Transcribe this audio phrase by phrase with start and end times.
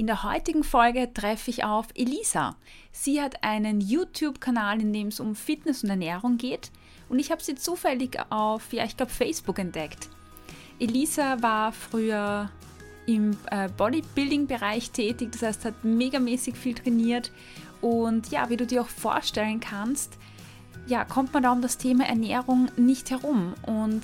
[0.00, 2.56] In der heutigen Folge treffe ich auf Elisa.
[2.90, 6.70] Sie hat einen YouTube-Kanal, in dem es um Fitness und Ernährung geht
[7.10, 10.08] und ich habe sie zufällig auf, ja, ich glaube, Facebook entdeckt.
[10.78, 12.50] Elisa war früher
[13.04, 17.30] im äh, Bodybuilding-Bereich tätig, das heißt, hat megamäßig viel trainiert
[17.82, 20.16] und ja, wie du dir auch vorstellen kannst,
[20.86, 24.02] ja, kommt man da um das Thema Ernährung nicht herum und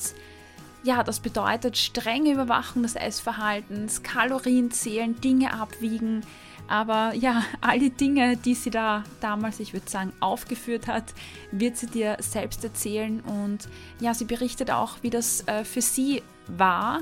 [0.82, 6.22] ja, das bedeutet strenge Überwachung des Essverhaltens, Kalorien zählen, Dinge abwiegen.
[6.68, 11.14] Aber ja, alle Dinge, die sie da damals, ich würde sagen, aufgeführt hat,
[11.52, 13.20] wird sie dir selbst erzählen.
[13.20, 13.68] Und
[14.00, 17.00] ja, sie berichtet auch, wie das äh, für sie war,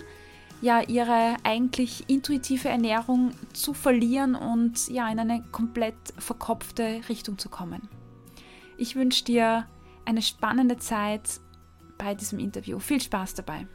[0.60, 7.48] ja, ihre eigentlich intuitive Ernährung zu verlieren und ja, in eine komplett verkopfte Richtung zu
[7.48, 7.88] kommen.
[8.78, 9.66] Ich wünsche dir
[10.04, 11.40] eine spannende Zeit
[11.98, 12.78] bei diesem Interview.
[12.78, 13.66] Viel Spaß dabei.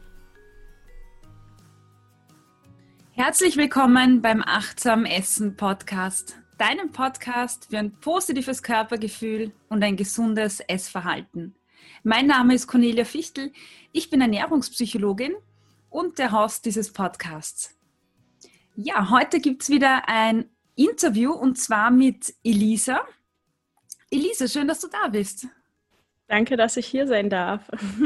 [3.12, 10.60] Herzlich willkommen beim Achtsam Essen Podcast, deinem Podcast für ein positives Körpergefühl und ein gesundes
[10.60, 11.54] Essverhalten.
[12.02, 13.52] Mein Name ist Cornelia Fichtel,
[13.92, 15.34] ich bin Ernährungspsychologin
[15.90, 17.76] und der Host dieses Podcasts.
[18.74, 23.02] Ja, heute gibt es wieder ein Interview und zwar mit Elisa.
[24.10, 25.46] Elisa, schön, dass du da bist.
[26.30, 27.68] Danke, dass ich hier sein darf.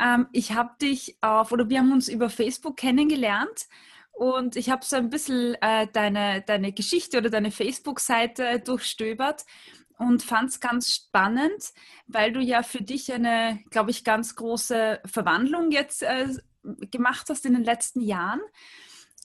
[0.00, 3.66] ähm, ich habe dich auf, oder wir haben uns über Facebook kennengelernt
[4.12, 9.44] und ich habe so ein bisschen äh, deine, deine Geschichte oder deine Facebook-Seite durchstöbert
[9.98, 11.72] und fand es ganz spannend,
[12.06, 16.28] weil du ja für dich eine, glaube ich, ganz große Verwandlung jetzt äh,
[16.92, 18.40] gemacht hast in den letzten Jahren.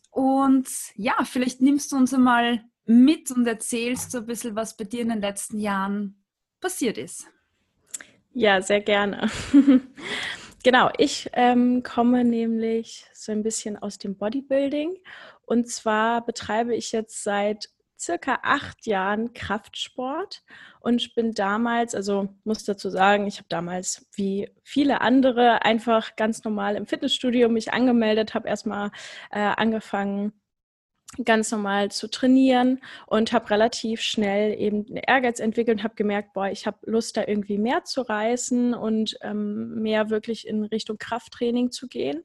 [0.09, 4.85] Und ja, vielleicht nimmst du uns einmal mit und erzählst so ein bisschen, was bei
[4.85, 6.23] dir in den letzten Jahren
[6.59, 7.27] passiert ist.
[8.33, 9.30] Ja, sehr gerne.
[10.64, 14.95] genau, ich ähm, komme nämlich so ein bisschen aus dem Bodybuilding.
[15.45, 20.44] Und zwar betreibe ich jetzt seit circa acht Jahren Kraftsport
[20.80, 26.43] und bin damals, also muss dazu sagen, ich habe damals wie viele andere einfach ganz
[26.43, 28.92] normal im Fitnessstudio mich angemeldet, habe erstmal
[29.32, 30.33] äh, angefangen
[31.23, 36.34] ganz normal zu trainieren und habe relativ schnell eben einen Ehrgeiz entwickelt und habe gemerkt,
[36.34, 40.98] boah, ich habe Lust, da irgendwie mehr zu reißen und ähm, mehr wirklich in Richtung
[40.98, 42.23] Krafttraining zu gehen.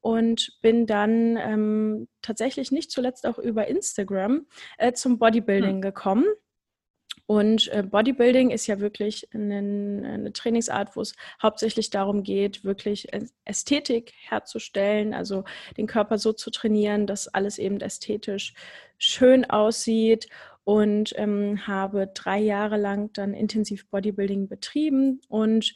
[0.00, 4.46] Und bin dann ähm, tatsächlich nicht zuletzt auch über Instagram
[4.78, 5.82] äh, zum Bodybuilding hm.
[5.82, 6.24] gekommen
[7.28, 13.06] und äh, Bodybuilding ist ja wirklich eine, Trainingsart, wo es hauptsächlich darum geht, wirklich
[13.44, 15.44] Ästhetik herzustellen, also
[15.76, 18.54] den Körper so zu trainieren, dass alles eben ästhetisch
[18.96, 20.30] schön aussieht
[20.64, 25.20] und ähm, habe drei Jahre lang dann intensiv Bodybuilding betrieben.
[25.28, 25.74] Und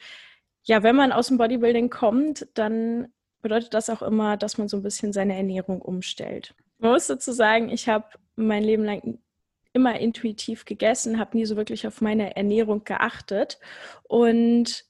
[0.62, 3.08] ja, wenn man aus dem Bodybuilding kommt, dann
[3.42, 6.54] bedeutet das auch immer, dass man so ein bisschen seine Ernährung umstellt.
[6.78, 9.18] Man muss dazu sagen, ich habe mein Leben lang
[9.72, 13.58] immer intuitiv gegessen, habe nie so wirklich auf meine Ernährung geachtet.
[14.04, 14.84] Und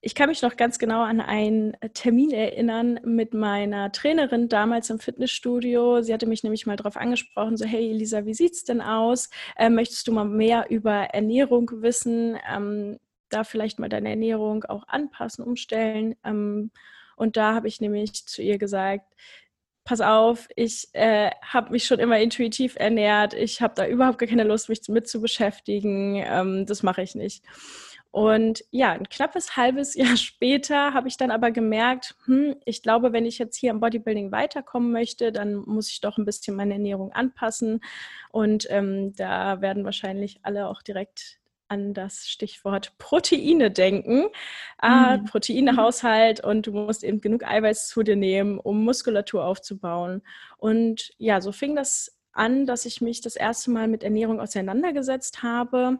[0.00, 4.98] ich kann mich noch ganz genau an einen Termin erinnern mit meiner Trainerin damals im
[4.98, 6.02] Fitnessstudio.
[6.02, 9.30] Sie hatte mich nämlich mal darauf angesprochen, so hey Elisa, wie sieht's denn aus?
[9.56, 12.38] Äh, möchtest du mal mehr über Ernährung wissen?
[12.50, 12.98] Ähm,
[13.30, 16.16] da vielleicht mal deine Ernährung auch anpassen, umstellen.
[16.22, 16.70] Ähm,
[17.16, 19.06] und da habe ich nämlich zu ihr gesagt,
[19.84, 24.28] pass auf, ich äh, habe mich schon immer intuitiv ernährt, ich habe da überhaupt gar
[24.28, 27.44] keine Lust, mich mit zu beschäftigen, ähm, das mache ich nicht.
[28.14, 33.12] Und ja, ein knappes halbes Jahr später habe ich dann aber gemerkt, hm, ich glaube,
[33.12, 36.74] wenn ich jetzt hier im Bodybuilding weiterkommen möchte, dann muss ich doch ein bisschen meine
[36.74, 37.80] Ernährung anpassen.
[38.30, 41.40] Und ähm, da werden wahrscheinlich alle auch direkt
[41.74, 44.26] an das Stichwort Proteine denken.
[44.78, 45.24] Ah, mhm.
[45.26, 50.22] Proteinehaushalt und du musst eben genug Eiweiß zu dir nehmen, um Muskulatur aufzubauen.
[50.56, 55.42] Und ja, so fing das an, dass ich mich das erste Mal mit Ernährung auseinandergesetzt
[55.42, 55.98] habe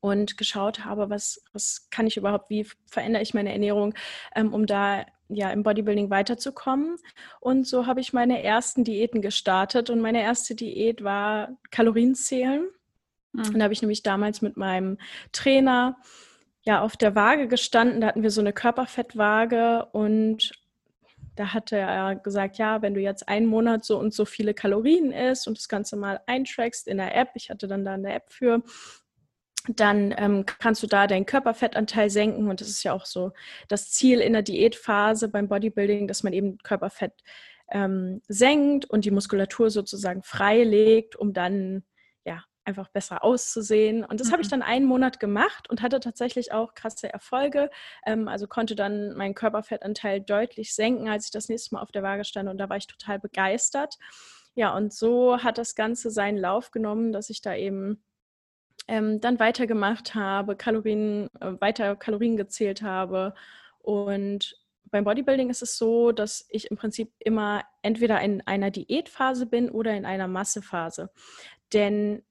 [0.00, 3.94] und geschaut habe, was, was kann ich überhaupt, wie verändere ich meine Ernährung,
[4.34, 6.96] ähm, um da ja im Bodybuilding weiterzukommen.
[7.40, 12.68] Und so habe ich meine ersten Diäten gestartet und meine erste Diät war Kalorienzählen.
[13.34, 13.48] Mhm.
[13.48, 14.98] Und da habe ich nämlich damals mit meinem
[15.32, 15.98] Trainer
[16.62, 18.00] ja auf der Waage gestanden.
[18.00, 20.52] Da hatten wir so eine Körperfettwaage und
[21.36, 25.12] da hatte er gesagt, ja, wenn du jetzt einen Monat so und so viele Kalorien
[25.12, 28.30] isst und das Ganze mal eintrackst in der App, ich hatte dann da eine App
[28.30, 28.62] für,
[29.68, 32.48] dann ähm, kannst du da deinen Körperfettanteil senken.
[32.48, 33.32] Und das ist ja auch so
[33.66, 37.12] das Ziel in der Diätphase beim Bodybuilding, dass man eben Körperfett
[37.70, 41.82] ähm, senkt und die Muskulatur sozusagen freilegt, um dann
[42.64, 44.04] einfach besser auszusehen.
[44.04, 44.32] Und das mhm.
[44.32, 44.52] habe ich mhm.
[44.52, 47.70] dann einen Monat gemacht und hatte tatsächlich auch krasse Erfolge.
[48.06, 52.02] Ähm, also konnte dann meinen Körperfettanteil deutlich senken, als ich das nächste Mal auf der
[52.02, 52.48] Waage stand.
[52.48, 53.96] Und da war ich total begeistert.
[54.54, 58.02] Ja, und so hat das Ganze seinen Lauf genommen, dass ich da eben
[58.86, 63.34] ähm, dann weitergemacht habe, Kalorien, äh, weiter Kalorien gezählt habe.
[63.80, 64.56] Und
[64.90, 69.68] beim Bodybuilding ist es so, dass ich im Prinzip immer entweder in einer Diätphase bin
[69.68, 71.10] oder in einer Massephase.
[71.72, 72.22] Denn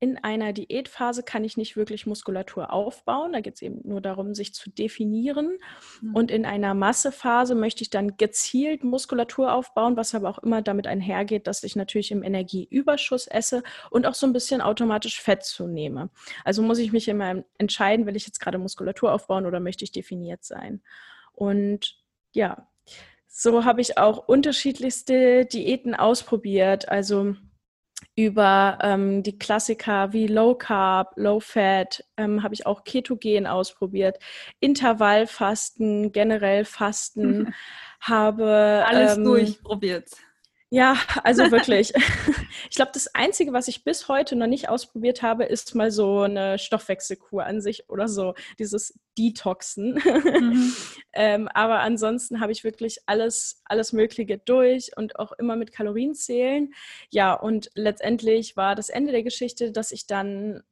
[0.00, 3.32] in einer Diätphase kann ich nicht wirklich Muskulatur aufbauen.
[3.32, 5.58] Da geht es eben nur darum, sich zu definieren.
[6.02, 6.14] Mhm.
[6.14, 10.86] Und in einer Massephase möchte ich dann gezielt Muskulatur aufbauen, was aber auch immer damit
[10.86, 16.10] einhergeht, dass ich natürlich im Energieüberschuss esse und auch so ein bisschen automatisch Fett zunehme.
[16.44, 19.92] Also muss ich mich immer entscheiden, will ich jetzt gerade Muskulatur aufbauen oder möchte ich
[19.92, 20.82] definiert sein.
[21.32, 21.98] Und
[22.32, 22.68] ja,
[23.26, 26.88] so habe ich auch unterschiedlichste Diäten ausprobiert.
[26.88, 27.34] Also
[28.16, 34.18] über ähm, die Klassiker wie Low Carb, Low Fat, ähm, habe ich auch Ketogen ausprobiert,
[34.60, 37.54] Intervallfasten, generell Fasten,
[38.00, 40.10] habe alles ähm, durchprobiert.
[40.74, 41.92] Ja, also wirklich.
[42.70, 46.22] ich glaube, das Einzige, was ich bis heute noch nicht ausprobiert habe, ist mal so
[46.22, 49.94] eine Stoffwechselkur an sich oder so, dieses Detoxen.
[49.94, 50.74] Mhm.
[51.12, 56.14] ähm, aber ansonsten habe ich wirklich alles, alles Mögliche durch und auch immer mit Kalorien
[56.14, 56.74] zählen.
[57.10, 60.62] Ja, und letztendlich war das Ende der Geschichte, dass ich dann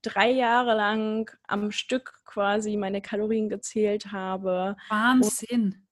[0.00, 4.76] drei Jahre lang am Stück quasi meine Kalorien gezählt habe.
[4.88, 5.62] Wahnsinn.
[5.62, 5.82] Und,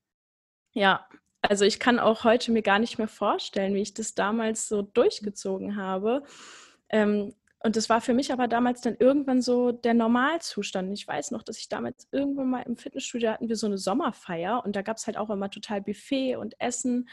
[0.73, 1.07] ja,
[1.43, 4.83] also ich kann auch heute mir gar nicht mehr vorstellen, wie ich das damals so
[4.83, 6.23] durchgezogen habe.
[6.89, 10.93] Ähm, und das war für mich aber damals dann irgendwann so der Normalzustand.
[10.93, 14.63] Ich weiß noch, dass ich damals irgendwann mal im Fitnessstudio hatten wir so eine Sommerfeier
[14.65, 17.09] und da gab es halt auch immer total Buffet und Essen.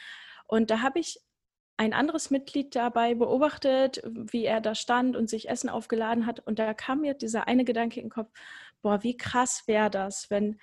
[0.48, 1.20] Und da habe ich
[1.78, 6.40] ein anderes Mitglied dabei beobachtet, wie er da stand und sich Essen aufgeladen hat.
[6.40, 8.32] Und da kam mir dieser eine Gedanke in den Kopf,
[8.82, 10.60] boah, wie krass wäre das, wenn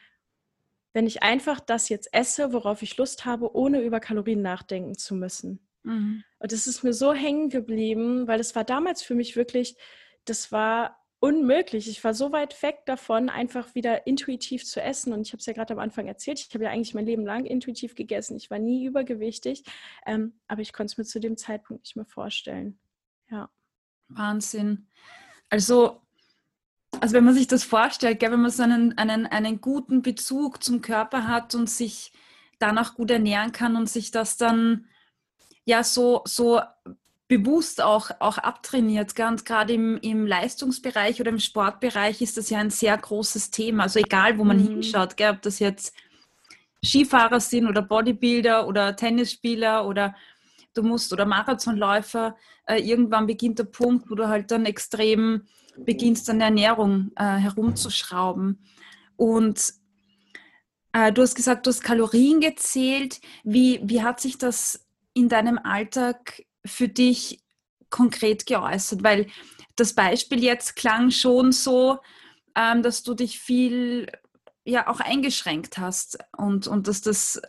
[0.93, 5.15] wenn ich einfach das jetzt esse, worauf ich Lust habe, ohne über Kalorien nachdenken zu
[5.15, 5.67] müssen.
[5.83, 6.25] Mhm.
[6.39, 9.77] Und das ist mir so hängen geblieben, weil es war damals für mich wirklich,
[10.25, 11.89] das war unmöglich.
[11.89, 15.13] Ich war so weit weg davon, einfach wieder intuitiv zu essen.
[15.13, 17.25] Und ich habe es ja gerade am Anfang erzählt, ich habe ja eigentlich mein Leben
[17.25, 18.37] lang intuitiv gegessen.
[18.37, 19.65] Ich war nie übergewichtig,
[20.05, 22.81] ähm, aber ich konnte es mir zu dem Zeitpunkt nicht mehr vorstellen.
[23.31, 23.49] Ja.
[24.09, 24.89] Wahnsinn.
[25.49, 26.02] Also
[27.01, 30.63] also wenn man sich das vorstellt, gell, wenn man so einen, einen, einen guten Bezug
[30.63, 32.13] zum Körper hat und sich
[32.59, 34.87] danach gut ernähren kann und sich das dann
[35.65, 36.61] ja so, so
[37.29, 39.15] bewusst auch, auch abtrainiert.
[39.15, 43.85] Ganz gerade im, im Leistungsbereich oder im Sportbereich ist das ja ein sehr großes Thema.
[43.85, 44.69] Also egal, wo man mhm.
[44.69, 45.95] hinschaut, gell, ob das jetzt
[46.85, 50.15] Skifahrer sind oder Bodybuilder oder Tennisspieler oder
[50.75, 52.37] du musst oder Marathonläufer,
[52.67, 55.47] äh, irgendwann beginnt der Punkt, wo du halt dann extrem
[55.77, 58.65] beginnst, an der Ernährung äh, herumzuschrauben.
[59.17, 59.75] Und
[60.93, 63.21] äh, du hast gesagt, du hast Kalorien gezählt.
[63.45, 67.43] Wie, wie hat sich das in deinem Alltag für dich
[67.91, 69.03] konkret geäußert?
[69.03, 69.27] Weil
[69.77, 71.99] das Beispiel jetzt klang schon so,
[72.55, 74.07] ähm, dass du dich viel
[74.65, 77.41] ja auch eingeschränkt hast und, und dass das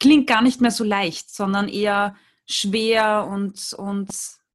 [0.00, 2.14] klingt gar nicht mehr so leicht, sondern eher
[2.46, 4.08] schwer und, und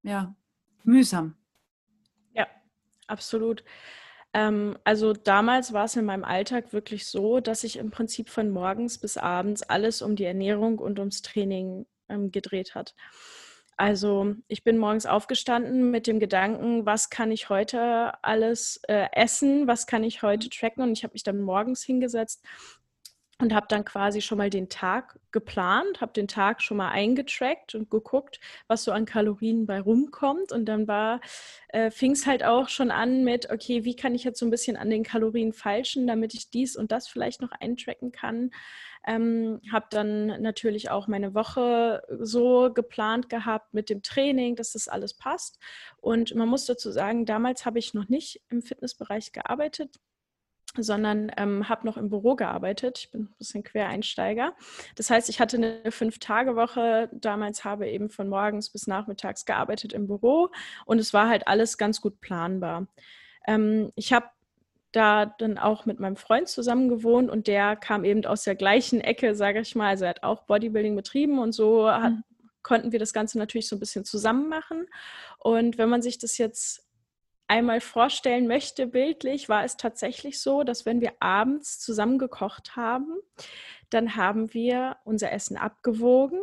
[0.03, 0.35] ja,
[0.83, 1.35] mühsam.
[3.13, 3.63] Absolut.
[4.33, 8.49] Ähm, also damals war es in meinem Alltag wirklich so, dass sich im Prinzip von
[8.49, 12.95] morgens bis abends alles um die Ernährung und ums Training ähm, gedreht hat.
[13.77, 19.67] Also ich bin morgens aufgestanden mit dem Gedanken, was kann ich heute alles äh, essen,
[19.67, 22.43] was kann ich heute tracken und ich habe mich dann morgens hingesetzt
[23.43, 27.75] und habe dann quasi schon mal den Tag geplant, habe den Tag schon mal eingetrackt
[27.75, 30.53] und geguckt, was so an Kalorien bei rumkommt.
[30.53, 30.87] Und dann
[31.67, 34.49] äh, fing es halt auch schon an mit, okay, wie kann ich jetzt so ein
[34.49, 38.51] bisschen an den Kalorien falschen, damit ich dies und das vielleicht noch eintracken kann.
[39.05, 44.87] Ähm, habe dann natürlich auch meine Woche so geplant gehabt mit dem Training, dass das
[44.87, 45.59] alles passt.
[45.97, 49.99] Und man muss dazu sagen, damals habe ich noch nicht im Fitnessbereich gearbeitet
[50.77, 52.99] sondern ähm, habe noch im Büro gearbeitet.
[52.99, 54.53] Ich bin ein bisschen Quereinsteiger.
[54.95, 57.09] Das heißt, ich hatte eine Fünf-Tage-Woche.
[57.11, 60.49] Damals habe eben von morgens bis nachmittags gearbeitet im Büro
[60.85, 62.87] und es war halt alles ganz gut planbar.
[63.47, 64.27] Ähm, ich habe
[64.93, 69.01] da dann auch mit meinem Freund zusammen gewohnt und der kam eben aus der gleichen
[69.01, 69.89] Ecke, sage ich mal.
[69.89, 72.23] Also er hat auch Bodybuilding betrieben und so hat, mhm.
[72.61, 74.85] konnten wir das Ganze natürlich so ein bisschen zusammen machen.
[75.39, 76.87] Und wenn man sich das jetzt
[77.53, 83.15] einmal vorstellen möchte, bildlich, war es tatsächlich so, dass wenn wir abends zusammen gekocht haben,
[83.91, 86.41] dann haben wir unser Essen abgewogen,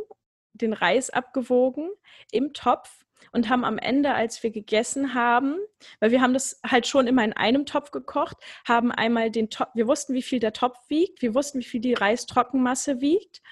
[0.53, 1.91] den Reis abgewogen
[2.31, 5.57] im Topf und haben am Ende, als wir gegessen haben,
[5.99, 9.71] weil wir haben das halt schon immer in einem Topf gekocht, haben einmal den Topf,
[9.75, 13.43] wir wussten, wie viel der Topf wiegt, wir wussten, wie viel die Reistrockenmasse wiegt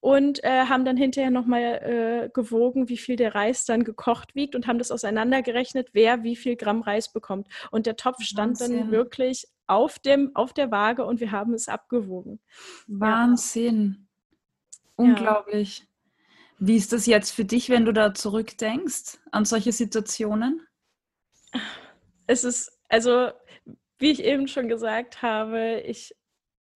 [0.00, 4.54] und äh, haben dann hinterher nochmal äh, gewogen, wie viel der Reis dann gekocht wiegt
[4.54, 7.48] und haben das auseinandergerechnet, wer wie viel Gramm Reis bekommt.
[7.70, 8.78] Und der Topf stand Wahnsinn.
[8.78, 12.40] dann wirklich auf, dem, auf der Waage und wir haben es abgewogen.
[12.86, 14.08] Wahnsinn.
[14.98, 15.04] Ja.
[15.04, 15.80] Unglaublich.
[15.80, 15.84] Ja.
[16.62, 20.66] Wie ist das jetzt für dich, wenn du da zurückdenkst an solche Situationen?
[22.26, 23.30] Es ist, also,
[23.98, 26.14] wie ich eben schon gesagt habe, ich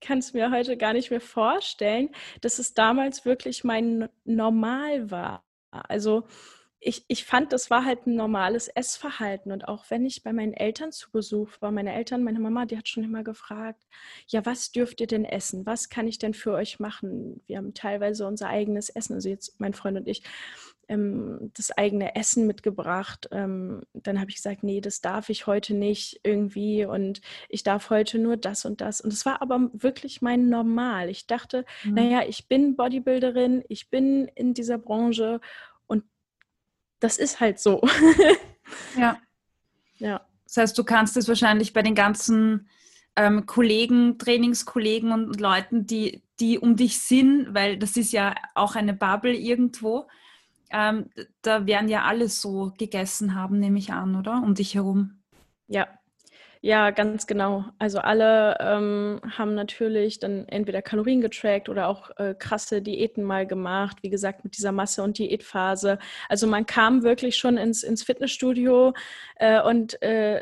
[0.04, 5.44] kann es mir heute gar nicht mehr vorstellen, dass es damals wirklich mein Normal war.
[5.70, 6.24] Also
[6.86, 9.50] ich, ich fand, das war halt ein normales Essverhalten.
[9.52, 12.76] Und auch wenn ich bei meinen Eltern zu Besuch war, meine Eltern, meine Mama, die
[12.76, 13.82] hat schon immer gefragt,
[14.28, 15.64] ja, was dürft ihr denn essen?
[15.64, 17.40] Was kann ich denn für euch machen?
[17.46, 20.22] Wir haben teilweise unser eigenes Essen, also jetzt mein Freund und ich,
[20.88, 23.28] ähm, das eigene Essen mitgebracht.
[23.30, 27.90] Ähm, dann habe ich gesagt, nee, das darf ich heute nicht irgendwie und ich darf
[27.90, 29.00] heute nur das und das.
[29.00, 31.10] Und es war aber wirklich mein Normal.
[31.10, 31.94] Ich dachte, mhm.
[31.94, 35.40] naja, ich bin Bodybuilderin, ich bin in dieser Branche
[37.04, 37.82] das ist halt so.
[38.98, 39.18] ja.
[39.98, 40.26] Ja.
[40.46, 42.68] Das heißt, du kannst es wahrscheinlich bei den ganzen
[43.14, 48.74] ähm, Kollegen, Trainingskollegen und Leuten, die, die um dich sind, weil das ist ja auch
[48.74, 50.08] eine Bubble irgendwo,
[50.70, 51.10] ähm,
[51.42, 54.42] da werden ja alle so gegessen haben, nehme ich an, oder?
[54.42, 55.22] Um dich herum.
[55.66, 55.88] Ja,
[56.64, 57.66] ja, ganz genau.
[57.78, 63.46] Also alle ähm, haben natürlich dann entweder Kalorien getrackt oder auch äh, krasse Diäten mal
[63.46, 65.98] gemacht, wie gesagt, mit dieser Masse- und Diätphase.
[66.26, 68.94] Also man kam wirklich schon ins, ins Fitnessstudio
[69.36, 70.40] äh, und äh,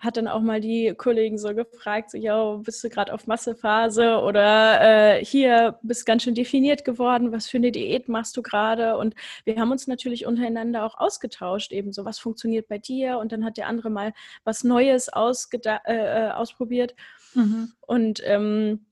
[0.00, 4.18] hat dann auch mal die Kollegen so gefragt, so, ja, bist du gerade auf Massephase
[4.18, 8.96] oder äh, hier bist ganz schön definiert geworden, was für eine Diät machst du gerade?
[8.96, 9.14] Und
[9.44, 13.18] wir haben uns natürlich untereinander auch ausgetauscht, eben so, was funktioniert bei dir?
[13.18, 16.94] Und dann hat der andere mal was Neues äh, äh, ausprobiert.
[17.34, 17.72] Mhm.
[17.86, 18.86] Und ähm,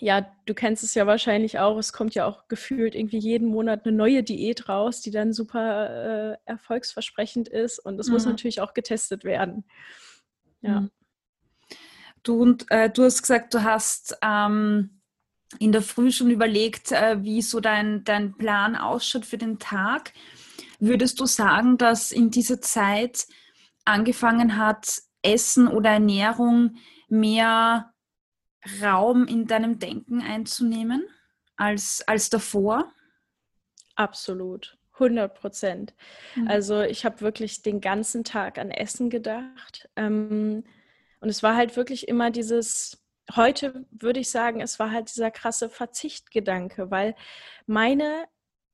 [0.00, 1.78] ja, du kennst es ja wahrscheinlich auch.
[1.78, 6.32] Es kommt ja auch gefühlt irgendwie jeden Monat eine neue Diät raus, die dann super
[6.32, 7.78] äh, erfolgsversprechend ist.
[7.78, 8.14] Und das mhm.
[8.14, 9.64] muss natürlich auch getestet werden.
[10.60, 10.80] Ja.
[10.80, 10.90] Mhm.
[12.22, 15.00] Du, und, äh, du hast gesagt, du hast ähm,
[15.58, 20.12] in der Früh schon überlegt, äh, wie so dein, dein Plan ausschaut für den Tag.
[20.78, 23.26] Würdest du sagen, dass in dieser Zeit
[23.84, 26.76] angefangen hat, Essen oder Ernährung
[27.08, 27.92] mehr
[28.82, 31.06] Raum in deinem Denken einzunehmen
[31.56, 32.92] als, als davor?
[33.96, 34.77] Absolut.
[34.98, 35.94] 100 Prozent.
[36.34, 36.48] Mhm.
[36.48, 39.88] Also ich habe wirklich den ganzen Tag an Essen gedacht.
[39.96, 40.64] Ähm,
[41.20, 43.02] und es war halt wirklich immer dieses,
[43.34, 47.14] heute würde ich sagen, es war halt dieser krasse Verzichtgedanke, weil
[47.66, 48.26] meine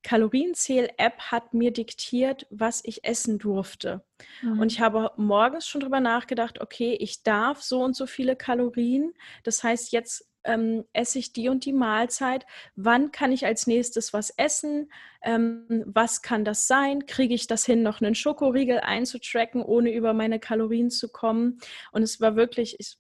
[0.05, 4.05] Kalorienzähl-App hat mir diktiert, was ich essen durfte.
[4.43, 4.61] Mhm.
[4.61, 9.15] Und ich habe morgens schon darüber nachgedacht, okay, ich darf so und so viele Kalorien.
[9.43, 12.47] Das heißt, jetzt ähm, esse ich die und die Mahlzeit?
[12.77, 14.91] Wann kann ich als nächstes was essen?
[15.23, 17.07] Ähm, was kann das sein?
[17.07, 21.59] Kriege ich das hin, noch einen Schokoriegel einzutracken, ohne über meine Kalorien zu kommen?
[21.93, 22.97] Und es war wirklich, ich,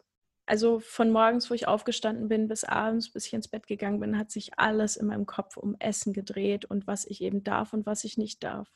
[0.46, 4.18] also von morgens, wo ich aufgestanden bin, bis abends, bis ich ins Bett gegangen bin,
[4.18, 7.86] hat sich alles in meinem Kopf um Essen gedreht und was ich eben darf und
[7.86, 8.68] was ich nicht darf.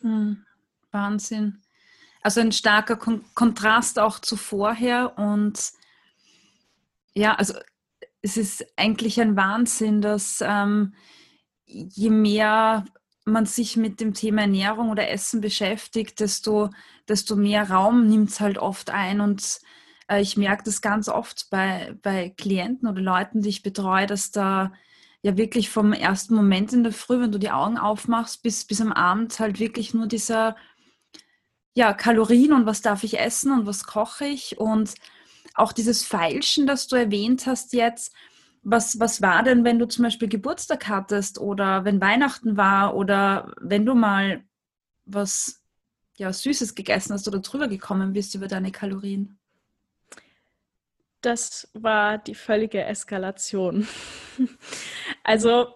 [0.00, 0.44] Hm,
[0.90, 1.62] Wahnsinn.
[2.22, 5.72] Also ein starker Kon Kontrast auch zu vorher und
[7.14, 7.54] ja, also
[8.22, 10.94] es ist eigentlich ein Wahnsinn, dass ähm,
[11.64, 12.84] je mehr
[13.24, 16.70] man sich mit dem Thema Ernährung oder Essen beschäftigt, desto,
[17.08, 19.20] desto mehr Raum nimmt es halt oft ein.
[19.20, 19.60] Und
[20.08, 24.30] äh, ich merke das ganz oft bei, bei Klienten oder Leuten, die ich betreue, dass
[24.30, 24.72] da
[25.22, 28.80] ja wirklich vom ersten Moment in der Früh, wenn du die Augen aufmachst, bis, bis
[28.80, 30.56] am Abend halt wirklich nur dieser
[31.74, 34.94] ja, Kalorien und was darf ich essen und was koche ich und
[35.54, 38.14] auch dieses Feilschen, das du erwähnt hast jetzt,
[38.62, 43.52] was, was war denn, wenn du zum Beispiel Geburtstag hattest oder wenn Weihnachten war oder
[43.60, 44.44] wenn du mal
[45.04, 45.62] was
[46.16, 49.38] ja, Süßes gegessen hast oder drüber gekommen bist über deine Kalorien?
[51.20, 53.86] Das war die völlige Eskalation.
[55.24, 55.74] also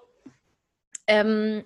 [1.07, 1.65] ähm,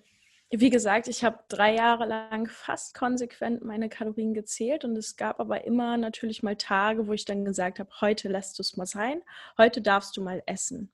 [0.50, 5.38] wie gesagt, ich habe drei Jahre lang fast konsequent meine Kalorien gezählt und es gab
[5.38, 8.86] aber immer natürlich mal Tage, wo ich dann gesagt habe, heute lässt du es mal
[8.86, 9.22] sein,
[9.56, 10.90] heute darfst du mal essen.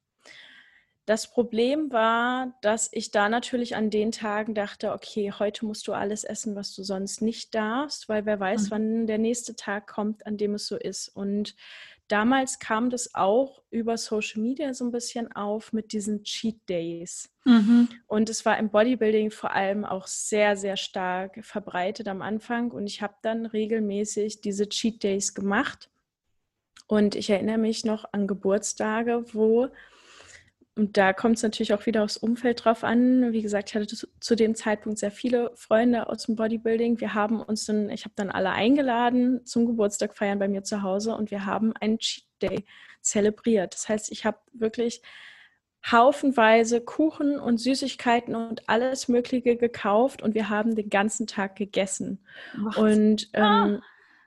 [1.06, 5.92] Das Problem war, dass ich da natürlich an den Tagen dachte, okay, heute musst du
[5.92, 8.70] alles essen, was du sonst nicht darfst, weil wer weiß, mhm.
[8.70, 11.08] wann der nächste Tag kommt, an dem es so ist.
[11.08, 11.54] Und
[12.08, 17.28] damals kam das auch über Social Media so ein bisschen auf mit diesen Cheat Days.
[17.44, 17.88] Mhm.
[18.06, 22.70] Und es war im Bodybuilding vor allem auch sehr, sehr stark verbreitet am Anfang.
[22.70, 25.90] Und ich habe dann regelmäßig diese Cheat Days gemacht.
[26.86, 29.68] Und ich erinnere mich noch an Geburtstage, wo
[30.76, 33.32] und da kommt es natürlich auch wieder aufs Umfeld drauf an.
[33.32, 33.86] Wie gesagt, ich hatte
[34.20, 37.00] zu, dem Zeitpunkt sehr viele Freunde aus dem Bodybuilding.
[37.00, 40.82] Wir haben uns dann, ich habe dann alle eingeladen zum Geburtstag feiern bei mir zu
[40.82, 42.66] Hause und wir haben einen Cheat Day
[43.00, 43.72] zelebriert.
[43.72, 45.00] Das heißt, ich habe wirklich
[45.90, 52.22] haufenweise Kuchen und Süßigkeiten und alles Mögliche gekauft und wir haben den ganzen Tag gegessen.
[52.54, 52.76] Was?
[52.76, 53.80] Und ähm, ah.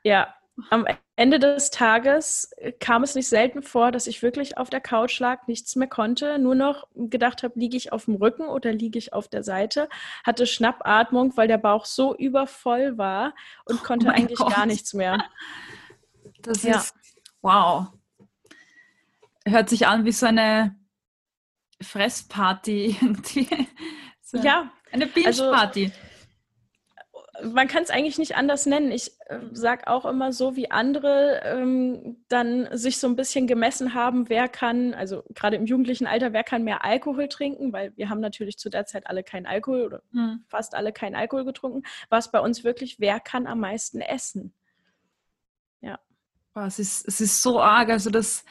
[0.03, 0.35] ja,
[0.69, 0.85] am
[1.15, 5.47] Ende des Tages kam es nicht selten vor, dass ich wirklich auf der Couch lag,
[5.47, 9.13] nichts mehr konnte, nur noch gedacht habe, liege ich auf dem Rücken oder liege ich
[9.13, 9.89] auf der Seite,
[10.23, 13.33] hatte Schnappatmung, weil der Bauch so übervoll war
[13.65, 14.55] und oh konnte oh eigentlich Gott.
[14.55, 15.23] gar nichts mehr.
[16.41, 16.77] Das ja.
[16.77, 16.95] ist
[17.41, 17.87] wow.
[19.45, 20.75] Hört sich an wie so eine
[21.81, 23.47] Fressparty irgendwie.
[24.21, 25.85] So ja, eine Binge-Party.
[25.85, 26.08] Also,
[27.43, 28.91] man kann es eigentlich nicht anders nennen.
[28.91, 33.93] Ich äh, sage auch immer so, wie andere ähm, dann sich so ein bisschen gemessen
[33.93, 38.09] haben, wer kann, also gerade im jugendlichen Alter, wer kann mehr Alkohol trinken, weil wir
[38.09, 40.43] haben natürlich zu der Zeit alle keinen Alkohol oder hm.
[40.47, 44.53] fast alle keinen Alkohol getrunken, war es bei uns wirklich, wer kann am meisten essen.
[45.81, 45.99] Ja.
[46.53, 48.43] Boah, es, ist, es ist so arg, also das,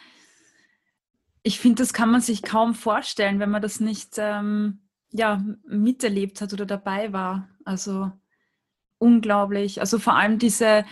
[1.42, 4.80] ich finde, das kann man sich kaum vorstellen, wenn man das nicht ähm,
[5.10, 7.48] ja, miterlebt hat oder dabei war.
[7.64, 8.12] Also
[8.98, 9.80] unglaublich.
[9.80, 10.84] Also vor allem diese,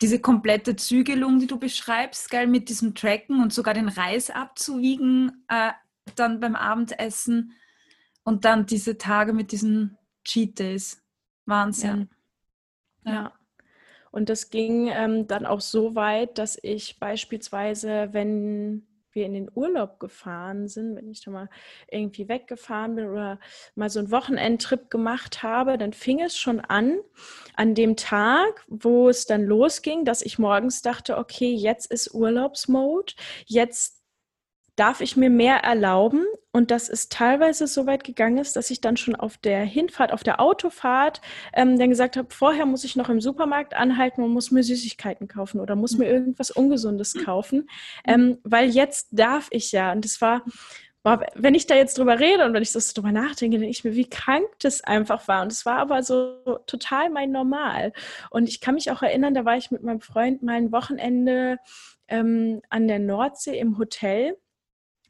[0.00, 5.44] diese komplette Zügelung, die du beschreibst, geil, mit diesem Tracken und sogar den Reis abzuwiegen,
[5.48, 5.72] äh,
[6.16, 7.52] dann beim Abendessen
[8.22, 11.02] und dann diese Tage mit diesen Cheat Days.
[11.46, 12.08] Wahnsinn.
[13.04, 13.12] Ja.
[13.12, 13.32] ja.
[14.10, 19.50] Und das ging ähm, dann auch so weit, dass ich beispielsweise, wenn wir in den
[19.54, 21.48] Urlaub gefahren sind, wenn ich da mal
[21.90, 23.40] irgendwie weggefahren bin oder
[23.74, 26.98] mal so einen Wochenendtrip gemacht habe, dann fing es schon an,
[27.54, 33.14] an dem Tag, wo es dann losging, dass ich morgens dachte, okay, jetzt ist Urlaubsmode,
[33.46, 34.03] jetzt
[34.76, 38.80] darf ich mir mehr erlauben und dass es teilweise so weit gegangen ist, dass ich
[38.80, 41.20] dann schon auf der Hinfahrt, auf der Autofahrt
[41.52, 45.28] ähm, dann gesagt habe, vorher muss ich noch im Supermarkt anhalten und muss mir Süßigkeiten
[45.28, 47.68] kaufen oder muss mir irgendwas Ungesundes kaufen,
[48.06, 49.92] ähm, weil jetzt darf ich ja.
[49.92, 50.42] Und das war,
[51.04, 53.84] boah, wenn ich da jetzt drüber rede und wenn ich das drüber nachdenke, denke ich
[53.84, 55.42] mir, wie krank das einfach war.
[55.42, 57.92] Und es war aber so total mein Normal.
[58.30, 61.58] Und ich kann mich auch erinnern, da war ich mit meinem Freund mal ein Wochenende
[62.08, 64.36] ähm, an der Nordsee im Hotel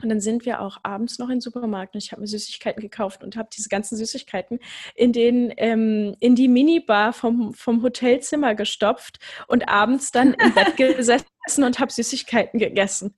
[0.03, 2.81] und dann sind wir auch abends noch in den Supermarkt und ich habe mir Süßigkeiten
[2.81, 4.59] gekauft und habe diese ganzen Süßigkeiten
[4.95, 10.77] in, den, ähm, in die Minibar vom, vom Hotelzimmer gestopft und abends dann im Bett
[10.77, 13.15] gesessen und habe Süßigkeiten gegessen.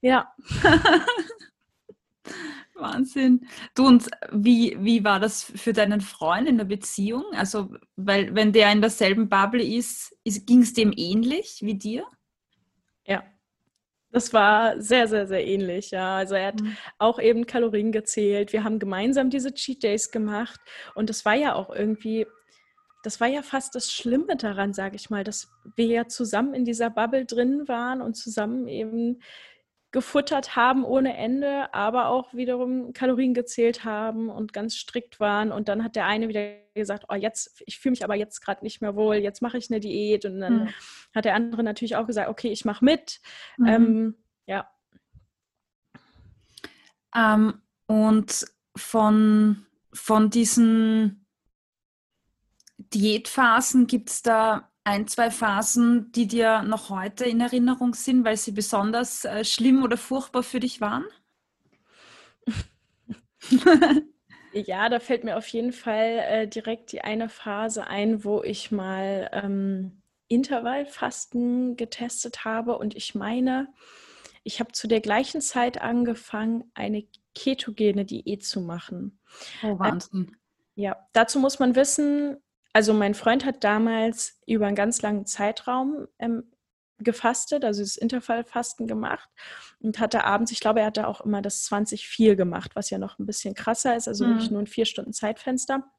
[0.00, 0.32] Ja.
[2.74, 3.48] Wahnsinn.
[3.74, 7.24] Du und wie, wie war das für deinen Freund in der Beziehung?
[7.32, 12.06] Also, weil wenn der in derselben Bubble ist, ist ging es dem ähnlich wie dir?
[13.04, 13.24] Ja,
[14.10, 16.16] das war sehr, sehr, sehr ähnlich, ja.
[16.16, 16.76] Also er hat mhm.
[16.98, 18.52] auch eben Kalorien gezählt.
[18.52, 20.60] Wir haben gemeinsam diese Cheat Days gemacht.
[20.94, 22.26] Und das war ja auch irgendwie,
[23.02, 26.64] das war ja fast das Schlimme daran, sage ich mal, dass wir ja zusammen in
[26.64, 29.20] dieser Bubble drin waren und zusammen eben
[29.90, 35.50] gefuttert haben ohne Ende, aber auch wiederum Kalorien gezählt haben und ganz strikt waren.
[35.50, 38.62] Und dann hat der eine wieder gesagt, oh, jetzt, ich fühle mich aber jetzt gerade
[38.64, 40.26] nicht mehr wohl, jetzt mache ich eine Diät.
[40.26, 40.68] Und dann mhm.
[41.14, 43.20] hat der andere natürlich auch gesagt, okay, ich mache mit.
[43.56, 43.66] Mhm.
[43.66, 44.14] Ähm,
[44.46, 44.70] ja.
[47.16, 48.46] Ähm, und
[48.76, 51.26] von, von diesen
[52.76, 58.38] Diätphasen gibt es da ein, zwei Phasen, die dir noch heute in Erinnerung sind, weil
[58.38, 61.04] sie besonders äh, schlimm oder furchtbar für dich waren?
[64.52, 68.70] ja, da fällt mir auf jeden Fall äh, direkt die eine Phase ein, wo ich
[68.70, 73.68] mal ähm, Intervallfasten getestet habe und ich meine,
[74.42, 79.20] ich habe zu der gleichen Zeit angefangen, eine ketogene Diät zu machen.
[79.62, 80.32] Oh, Wahnsinn.
[80.76, 82.38] Äh, ja, dazu muss man wissen,
[82.78, 86.44] also mein Freund hat damals über einen ganz langen Zeitraum ähm,
[86.98, 89.28] gefastet, also das Intervallfasten gemacht
[89.80, 93.18] und hatte abends, ich glaube, er hatte auch immer das 20-4 gemacht, was ja noch
[93.18, 94.30] ein bisschen krasser ist, also mhm.
[94.30, 95.90] wirklich nur ein vier Stunden Zeitfenster.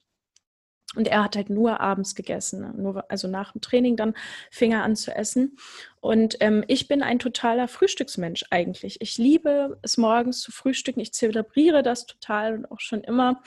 [0.95, 2.73] Und er hat halt nur abends gegessen, ne?
[2.73, 4.13] nur, also nach dem Training dann
[4.49, 5.57] fing er an zu essen.
[5.99, 9.01] Und ähm, ich bin ein totaler Frühstücksmensch eigentlich.
[9.01, 11.01] Ich liebe es morgens zu frühstücken.
[11.01, 13.43] Ich zelebriere das total und auch schon immer.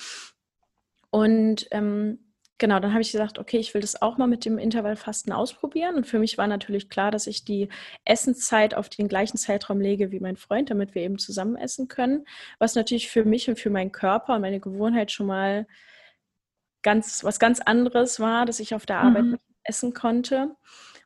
[1.10, 2.31] Und ähm,
[2.62, 5.96] genau, dann habe ich gesagt, okay, ich will das auch mal mit dem Intervallfasten ausprobieren.
[5.96, 7.68] Und für mich war natürlich klar, dass ich die
[8.04, 12.24] Essenszeit auf den gleichen Zeitraum lege wie mein Freund, damit wir eben zusammen essen können.
[12.60, 15.66] Was natürlich für mich und für meinen Körper und meine Gewohnheit schon mal
[16.82, 19.38] ganz was ganz anderes war, dass ich auf der Arbeit mhm.
[19.64, 20.54] essen konnte.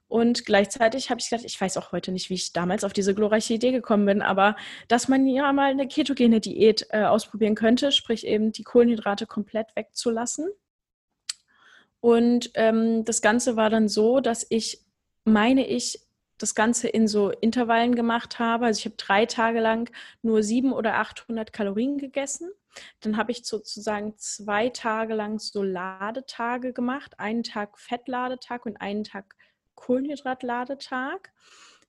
[0.08, 3.14] Und gleichzeitig habe ich gedacht, ich weiß auch heute nicht, wie ich damals auf diese
[3.14, 4.56] glorreiche Idee gekommen bin, aber
[4.88, 9.74] dass man ja mal eine ketogene Diät äh, ausprobieren könnte, sprich eben die Kohlenhydrate komplett
[9.74, 10.50] wegzulassen.
[12.06, 14.86] Und ähm, das Ganze war dann so, dass ich,
[15.24, 16.06] meine ich,
[16.38, 18.66] das Ganze in so Intervallen gemacht habe.
[18.66, 19.90] Also ich habe drei Tage lang
[20.22, 22.48] nur 700 oder 800 Kalorien gegessen.
[23.00, 27.18] Dann habe ich sozusagen zwei Tage lang so Ladetage gemacht.
[27.18, 29.34] Einen Tag Fettladetag und einen Tag
[29.74, 31.32] Kohlenhydratladetag.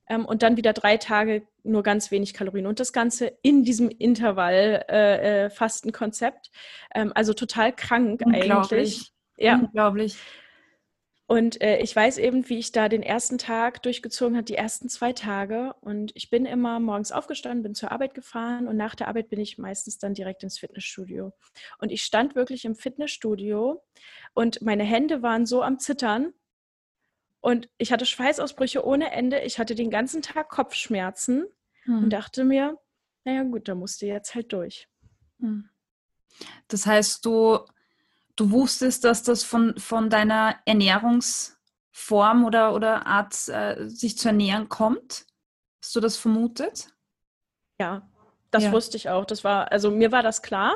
[0.09, 2.65] Ähm, und dann wieder drei Tage nur ganz wenig Kalorien.
[2.65, 6.49] Und das Ganze in diesem Intervall-Fastenkonzept.
[6.89, 9.13] Äh, äh ähm, also total krank eigentlich.
[9.37, 9.55] Ja.
[9.55, 10.17] Unglaublich.
[11.29, 14.87] Und äh, ich weiß eben, wie ich da den ersten Tag durchgezogen habe, die ersten
[14.87, 15.75] zwei Tage.
[15.81, 19.41] Und ich bin immer morgens aufgestanden, bin zur Arbeit gefahren und nach der Arbeit bin
[19.41, 21.33] ich meistens dann direkt ins Fitnessstudio.
[21.79, 23.83] Und ich stand wirklich im Fitnessstudio
[24.33, 26.33] und meine Hände waren so am Zittern.
[27.41, 29.41] Und ich hatte Schweißausbrüche ohne Ende.
[29.41, 31.45] Ich hatte den ganzen Tag Kopfschmerzen
[31.83, 32.03] hm.
[32.05, 32.79] und dachte mir,
[33.25, 34.87] naja gut, da musst du jetzt halt durch.
[35.41, 35.69] Hm.
[36.69, 37.59] Das heißt, du
[38.37, 44.69] du wusstest, dass das von, von deiner Ernährungsform oder, oder Art, äh, sich zu ernähren
[44.69, 45.25] kommt?
[45.83, 46.87] Hast du das vermutet?
[47.79, 48.09] Ja,
[48.51, 48.71] das ja.
[48.71, 49.25] wusste ich auch.
[49.25, 50.75] Das war, also mir war das klar.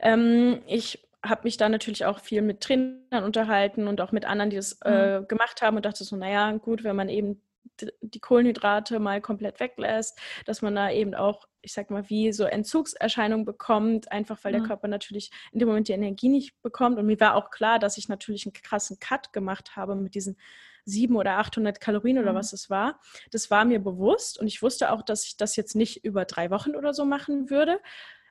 [0.00, 4.50] Ähm, ich habe mich da natürlich auch viel mit Trainern unterhalten und auch mit anderen,
[4.50, 5.28] die es äh, mhm.
[5.28, 7.42] gemacht haben und dachte so, naja, gut, wenn man eben
[8.00, 12.44] die Kohlenhydrate mal komplett weglässt, dass man da eben auch, ich sag mal, wie so
[12.44, 14.58] Entzugserscheinungen bekommt, einfach weil mhm.
[14.58, 16.98] der Körper natürlich in dem Moment die Energie nicht bekommt.
[16.98, 20.38] Und mir war auch klar, dass ich natürlich einen krassen Cut gemacht habe mit diesen
[20.84, 22.22] 700 oder 800 Kalorien mhm.
[22.22, 23.00] oder was es war.
[23.30, 26.50] Das war mir bewusst und ich wusste auch, dass ich das jetzt nicht über drei
[26.50, 27.80] Wochen oder so machen würde.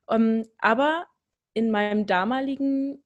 [0.05, 1.05] Um, ähm, aber
[1.53, 3.03] in meinem damaligen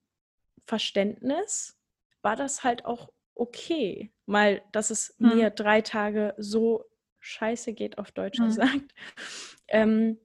[0.66, 1.78] Verständnis
[2.22, 5.34] war das halt auch okay, mal, dass es hm.
[5.34, 6.84] mir drei Tage so
[7.22, 8.46] scheiße geht, auf Deutsch hm.
[8.46, 8.94] gesagt,
[9.68, 10.18] ähm,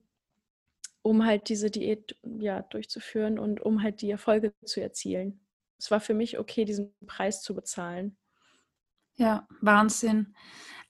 [1.02, 5.40] um halt diese Diät ja, durchzuführen und um halt die Erfolge zu erzielen.
[5.78, 8.16] Es war für mich okay, diesen Preis zu bezahlen.
[9.16, 10.34] Ja, Wahnsinn.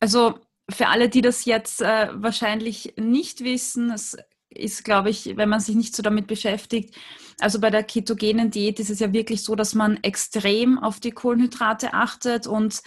[0.00, 0.40] Also
[0.70, 4.16] für alle, die das jetzt äh, wahrscheinlich nicht wissen, es
[4.50, 6.96] ist, glaube ich, wenn man sich nicht so damit beschäftigt.
[7.38, 11.12] Also bei der ketogenen Diät ist es ja wirklich so, dass man extrem auf die
[11.12, 12.82] Kohlenhydrate achtet und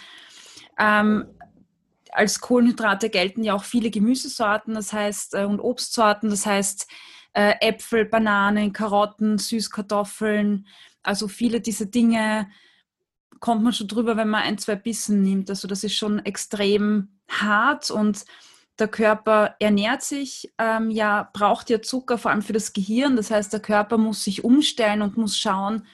[0.78, 1.26] ähm,
[2.12, 6.86] als Kohlenhydrate gelten ja auch viele Gemüsesorten, das heißt äh, und Obstsorten, das heißt
[7.32, 10.66] äh, Äpfel, Bananen, Karotten, Süßkartoffeln,
[11.02, 12.48] also viele dieser Dinge
[13.40, 15.50] kommt man schon drüber, wenn man ein, zwei Bissen nimmt.
[15.50, 18.24] Also das ist schon extrem hart und
[18.78, 23.16] der Körper ernährt sich, ähm, ja, braucht ja Zucker, vor allem für das Gehirn.
[23.16, 25.86] Das heißt, der Körper muss sich umstellen und muss schauen,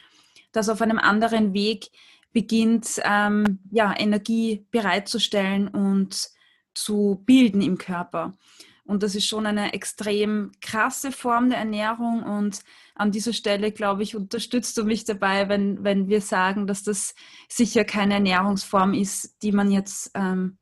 [0.52, 1.90] dass auf einem anderen Weg
[2.32, 6.30] beginnt, ähm, ja, Energie bereitzustellen und
[6.74, 8.36] zu bilden im Körper.
[8.84, 12.22] Und das ist schon eine extrem krasse Form der Ernährung.
[12.22, 12.60] Und
[12.94, 17.14] an dieser Stelle, glaube ich, unterstützt du mich dabei, wenn, wenn wir sagen, dass das
[17.50, 20.56] sicher keine Ernährungsform ist, die man jetzt ähm,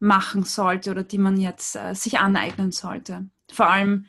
[0.00, 3.30] machen sollte oder die man jetzt äh, sich aneignen sollte.
[3.50, 4.04] Vor allem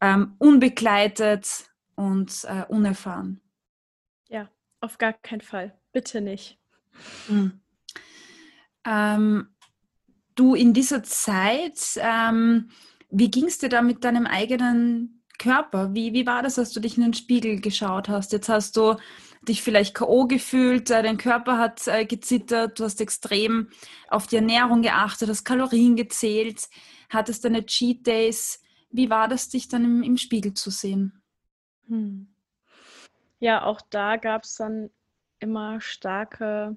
[0.00, 3.42] ähm, unbegleitet und äh, unerfahren.
[4.28, 4.48] Ja,
[4.80, 5.78] auf gar keinen Fall.
[5.96, 6.58] Bitte nicht.
[7.26, 7.58] Mhm.
[8.84, 9.48] Ähm,
[10.34, 12.68] du in dieser Zeit, ähm,
[13.08, 15.94] wie ging es dir da mit deinem eigenen Körper?
[15.94, 18.32] Wie, wie war das, als du dich in den Spiegel geschaut hast?
[18.32, 18.96] Jetzt hast du
[19.48, 20.26] dich vielleicht K.O.
[20.26, 23.70] gefühlt, äh, dein Körper hat äh, gezittert, du hast extrem
[24.08, 26.68] auf die Ernährung geachtet, hast Kalorien gezählt,
[27.08, 28.60] hattest deine Cheat Days.
[28.90, 31.22] Wie war das, dich dann im, im Spiegel zu sehen?
[31.88, 32.28] Hm.
[33.38, 34.90] Ja, auch da gab es dann
[35.40, 36.76] immer starke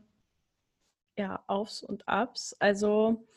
[1.18, 2.56] ja, Aufs und Abs.
[2.60, 3.28] Also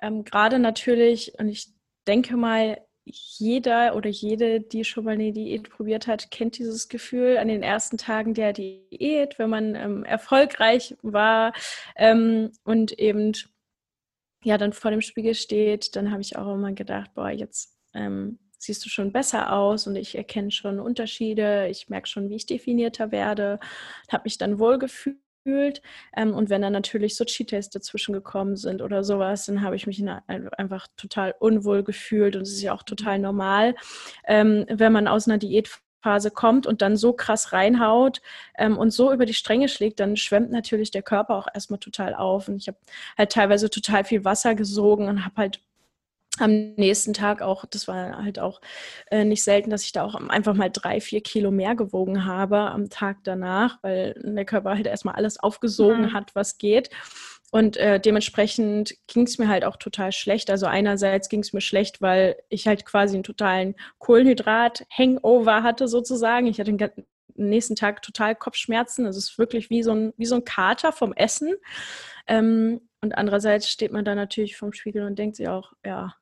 [0.00, 1.68] ähm, gerade natürlich, und ich
[2.06, 7.36] denke mal, jeder oder jede, die schon mal eine Diät probiert hat, kennt dieses Gefühl
[7.36, 11.52] an den ersten Tagen der Diät, wenn man ähm, erfolgreich war
[11.96, 13.32] ähm, und eben
[14.44, 18.38] ja dann vor dem Spiegel steht, dann habe ich auch immer gedacht, boah, jetzt ähm,
[18.62, 22.46] siehst du schon besser aus und ich erkenne schon Unterschiede, ich merke schon, wie ich
[22.46, 23.58] definierter werde,
[24.10, 25.18] habe mich dann wohl gefühlt.
[26.16, 29.88] Ähm, und wenn dann natürlich so Cheat-Days dazwischen gekommen sind oder sowas, dann habe ich
[29.88, 32.36] mich einfach total unwohl gefühlt.
[32.36, 33.74] Und es ist ja auch total normal,
[34.28, 38.22] ähm, wenn man aus einer Diätphase kommt und dann so krass reinhaut
[38.56, 42.14] ähm, und so über die Stränge schlägt, dann schwemmt natürlich der Körper auch erstmal total
[42.14, 42.46] auf.
[42.46, 42.78] Und ich habe
[43.18, 45.60] halt teilweise total viel Wasser gesogen und habe halt
[46.38, 48.60] am nächsten Tag auch, das war halt auch
[49.10, 52.58] äh, nicht selten, dass ich da auch einfach mal drei, vier Kilo mehr gewogen habe
[52.58, 56.12] am Tag danach, weil der Körper halt erstmal alles aufgesogen mhm.
[56.14, 56.88] hat, was geht.
[57.50, 60.48] Und äh, dementsprechend ging es mir halt auch total schlecht.
[60.48, 66.46] Also einerseits ging es mir schlecht, weil ich halt quasi einen totalen Kohlenhydrat-Hangover hatte sozusagen.
[66.46, 66.90] Ich hatte den
[67.34, 69.04] nächsten Tag total Kopfschmerzen.
[69.04, 71.52] Also es ist wirklich wie so ein, wie so ein Kater vom Essen.
[72.26, 76.14] Ähm, und andererseits steht man da natürlich vorm Spiegel und denkt sich auch, ja,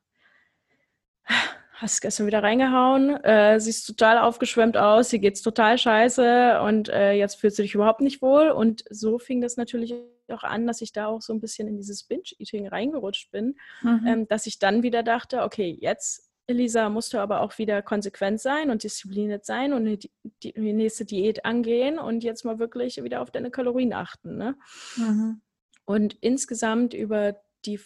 [1.73, 7.13] hast gestern wieder reingehauen, äh, siehst total aufgeschwemmt aus, hier geht's total scheiße und äh,
[7.13, 8.49] jetzt fühlst du dich überhaupt nicht wohl.
[8.49, 9.95] Und so fing das natürlich
[10.29, 14.05] auch an, dass ich da auch so ein bisschen in dieses Binge-Eating reingerutscht bin, mhm.
[14.07, 18.39] ähm, dass ich dann wieder dachte, okay, jetzt Elisa, musst du aber auch wieder konsequent
[18.39, 20.11] sein und diszipliniert sein und die,
[20.43, 24.37] die, die nächste Diät angehen und jetzt mal wirklich wieder auf deine Kalorien achten.
[24.37, 24.55] Ne?
[24.97, 25.41] Mhm.
[25.85, 27.79] Und insgesamt über die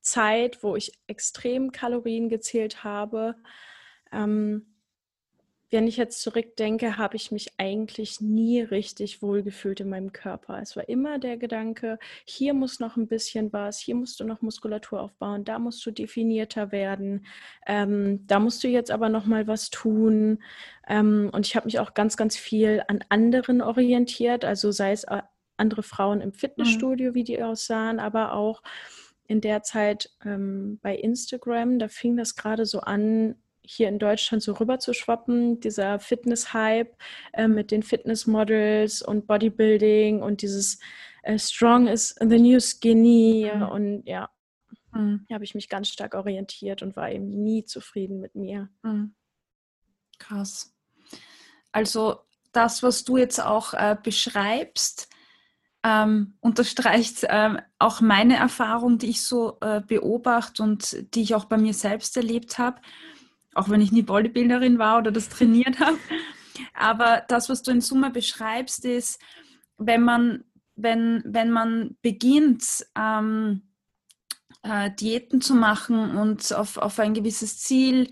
[0.00, 3.36] Zeit, wo ich extrem Kalorien gezählt habe.
[4.12, 4.70] Ähm,
[5.70, 10.58] wenn ich jetzt zurückdenke, habe ich mich eigentlich nie richtig wohlgefühlt in meinem Körper.
[10.60, 14.42] Es war immer der Gedanke, hier muss noch ein bisschen was, hier musst du noch
[14.42, 17.24] Muskulatur aufbauen, da musst du definierter werden,
[17.66, 20.42] ähm, da musst du jetzt aber noch mal was tun.
[20.88, 25.04] Ähm, und ich habe mich auch ganz, ganz viel an anderen orientiert, also sei es
[25.04, 25.22] äh,
[25.56, 26.34] andere Frauen im mhm.
[26.34, 27.14] Fitnessstudio, mhm.
[27.14, 28.62] wie die aussahen, aber auch
[29.30, 34.42] in der Zeit ähm, bei Instagram, da fing das gerade so an, hier in Deutschland
[34.42, 36.96] so rüber zu schwappen, dieser Fitness-Hype
[37.34, 40.80] äh, mit den Fitnessmodels und Bodybuilding und dieses
[41.22, 43.62] äh, Strong is the new skinny mhm.
[43.62, 44.30] und ja,
[44.92, 45.24] mhm.
[45.32, 48.68] habe ich mich ganz stark orientiert und war eben nie zufrieden mit mir.
[48.82, 49.14] Mhm.
[50.18, 50.74] Krass.
[51.70, 52.18] Also
[52.50, 55.08] das, was du jetzt auch äh, beschreibst,
[55.82, 61.46] ähm, unterstreicht ähm, auch meine Erfahrung, die ich so äh, beobachte und die ich auch
[61.46, 62.80] bei mir selbst erlebt habe,
[63.54, 65.98] auch wenn ich nie Bodybuilderin war oder das trainiert habe.
[66.74, 69.20] Aber das, was du in Summe beschreibst, ist,
[69.78, 70.44] wenn man,
[70.76, 73.62] wenn, wenn man beginnt, ähm,
[74.62, 78.10] äh, Diäten zu machen und auf, auf ein gewisses Ziel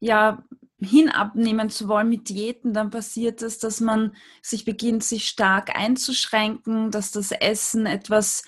[0.00, 0.42] ja,
[0.80, 6.90] hinabnehmen zu wollen mit Diäten, dann passiert es, dass man sich beginnt, sich stark einzuschränken,
[6.90, 8.44] dass das Essen etwas,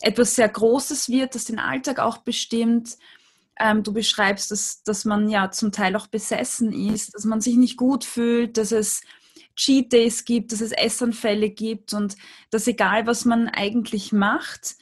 [0.00, 2.96] etwas sehr Großes wird, das den Alltag auch bestimmt.
[3.58, 7.56] Ähm, du beschreibst, dass, dass man ja zum Teil auch besessen ist, dass man sich
[7.56, 9.02] nicht gut fühlt, dass es
[9.56, 12.16] Cheat Days gibt, dass es Essanfälle gibt und
[12.50, 14.76] dass egal, was man eigentlich macht,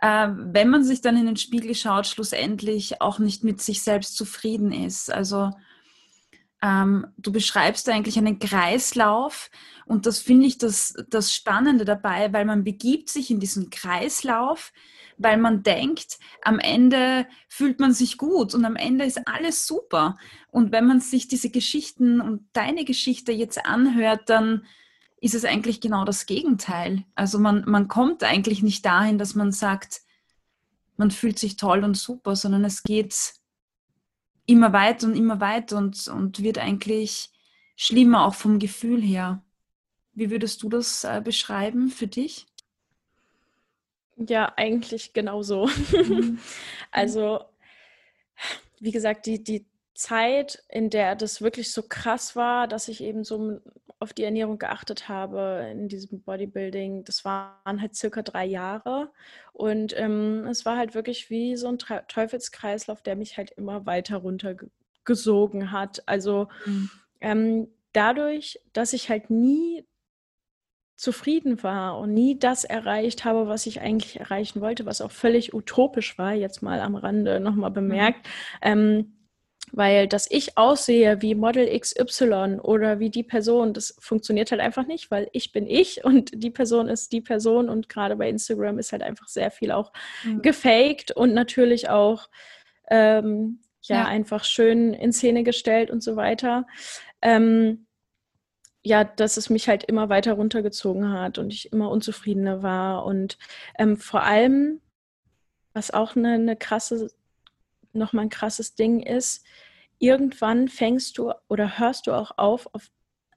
[0.00, 4.16] äh, wenn man sich dann in den Spiegel schaut, schlussendlich auch nicht mit sich selbst
[4.16, 5.10] zufrieden ist.
[5.10, 5.50] Also
[6.64, 9.50] ähm, du beschreibst eigentlich einen Kreislauf
[9.84, 14.72] und das finde ich das, das Spannende dabei, weil man begibt sich in diesen Kreislauf,
[15.18, 20.16] weil man denkt, am Ende fühlt man sich gut und am Ende ist alles super.
[20.50, 24.64] Und wenn man sich diese Geschichten und deine Geschichte jetzt anhört, dann
[25.20, 27.04] ist es eigentlich genau das Gegenteil.
[27.14, 30.00] Also man, man kommt eigentlich nicht dahin, dass man sagt,
[30.96, 33.34] man fühlt sich toll und super, sondern es geht
[34.46, 37.30] immer weiter und immer weiter und, und wird eigentlich
[37.76, 39.42] schlimmer, auch vom Gefühl her.
[40.12, 42.46] Wie würdest du das äh, beschreiben für dich?
[44.16, 45.68] Ja, eigentlich genauso.
[45.92, 46.38] Mhm.
[46.90, 47.44] also,
[48.78, 53.24] wie gesagt, die, die Zeit, in der das wirklich so krass war, dass ich eben
[53.24, 53.60] so
[54.00, 59.10] auf die Ernährung geachtet habe in diesem Bodybuilding, das waren halt circa drei Jahre.
[59.52, 64.18] Und ähm, es war halt wirklich wie so ein Teufelskreislauf, der mich halt immer weiter
[64.18, 66.02] runtergesogen hat.
[66.06, 66.90] Also mhm.
[67.20, 69.86] ähm, dadurch, dass ich halt nie
[70.96, 75.54] zufrieden war und nie das erreicht habe, was ich eigentlich erreichen wollte, was auch völlig
[75.54, 77.74] utopisch war, jetzt mal am Rande nochmal mhm.
[77.74, 78.60] bemerkt, mhm.
[78.62, 79.14] ähm,
[79.72, 84.86] weil dass ich aussehe wie Model XY oder wie die Person, das funktioniert halt einfach
[84.86, 88.78] nicht, weil ich bin ich und die Person ist die Person und gerade bei Instagram
[88.78, 89.92] ist halt einfach sehr viel auch
[90.24, 90.42] mhm.
[90.42, 92.28] gefaked und natürlich auch
[92.90, 96.66] ähm, ja, ja, einfach schön in Szene gestellt und so weiter.
[97.20, 97.86] Ähm,
[98.82, 103.38] ja, dass es mich halt immer weiter runtergezogen hat und ich immer unzufriedener war und
[103.78, 104.80] ähm, vor allem,
[105.72, 107.10] was auch eine, eine krasse
[107.94, 109.44] nochmal ein krasses Ding ist,
[109.98, 112.90] irgendwann fängst du oder hörst du auch auf, auf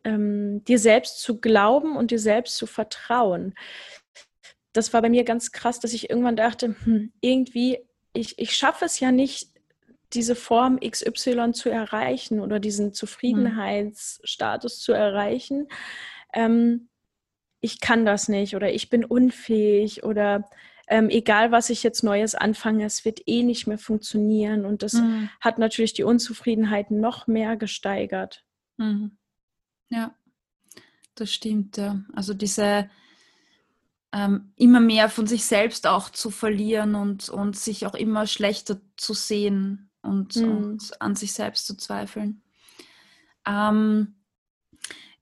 [0.03, 3.53] ähm, dir selbst zu glauben und dir selbst zu vertrauen.
[4.73, 7.79] Das war bei mir ganz krass, dass ich irgendwann dachte, hm, irgendwie,
[8.13, 9.49] ich, ich schaffe es ja nicht,
[10.13, 15.67] diese Form XY zu erreichen oder diesen Zufriedenheitsstatus zu erreichen.
[16.33, 16.89] Ähm,
[17.59, 20.49] ich kann das nicht oder ich bin unfähig oder
[20.87, 24.65] ähm, egal was ich jetzt Neues anfange, es wird eh nicht mehr funktionieren.
[24.65, 25.29] Und das mhm.
[25.41, 28.45] hat natürlich die Unzufriedenheit noch mehr gesteigert.
[28.77, 29.17] Mhm.
[29.89, 30.15] Ja,
[31.15, 31.77] das stimmt.
[31.77, 32.01] Ja.
[32.13, 32.89] Also diese,
[34.13, 38.79] ähm, immer mehr von sich selbst auch zu verlieren und, und sich auch immer schlechter
[38.95, 40.57] zu sehen und, mhm.
[40.57, 42.41] und an sich selbst zu zweifeln.
[43.45, 44.15] Ähm,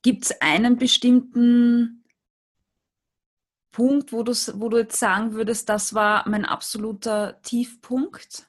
[0.03, 2.03] Gibt es einen bestimmten
[3.75, 8.47] Punkt, wo, wo du jetzt sagen würdest, das war mein absoluter Tiefpunkt?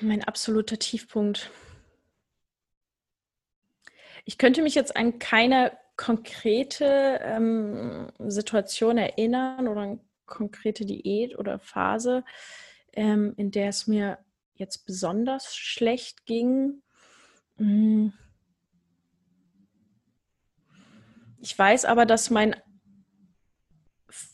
[0.00, 1.50] Mein absoluter Tiefpunkt.
[4.24, 11.58] Ich könnte mich jetzt an keine konkrete ähm, Situation erinnern oder eine konkrete Diät oder
[11.58, 12.22] Phase,
[12.92, 14.18] ähm, in der es mir
[14.54, 16.82] jetzt besonders schlecht ging.
[17.56, 18.12] Hm.
[21.42, 22.54] Ich weiß aber, dass mein,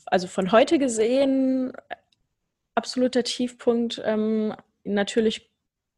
[0.05, 1.73] also von heute gesehen,
[2.75, 5.51] absoluter Tiefpunkt ähm, natürlich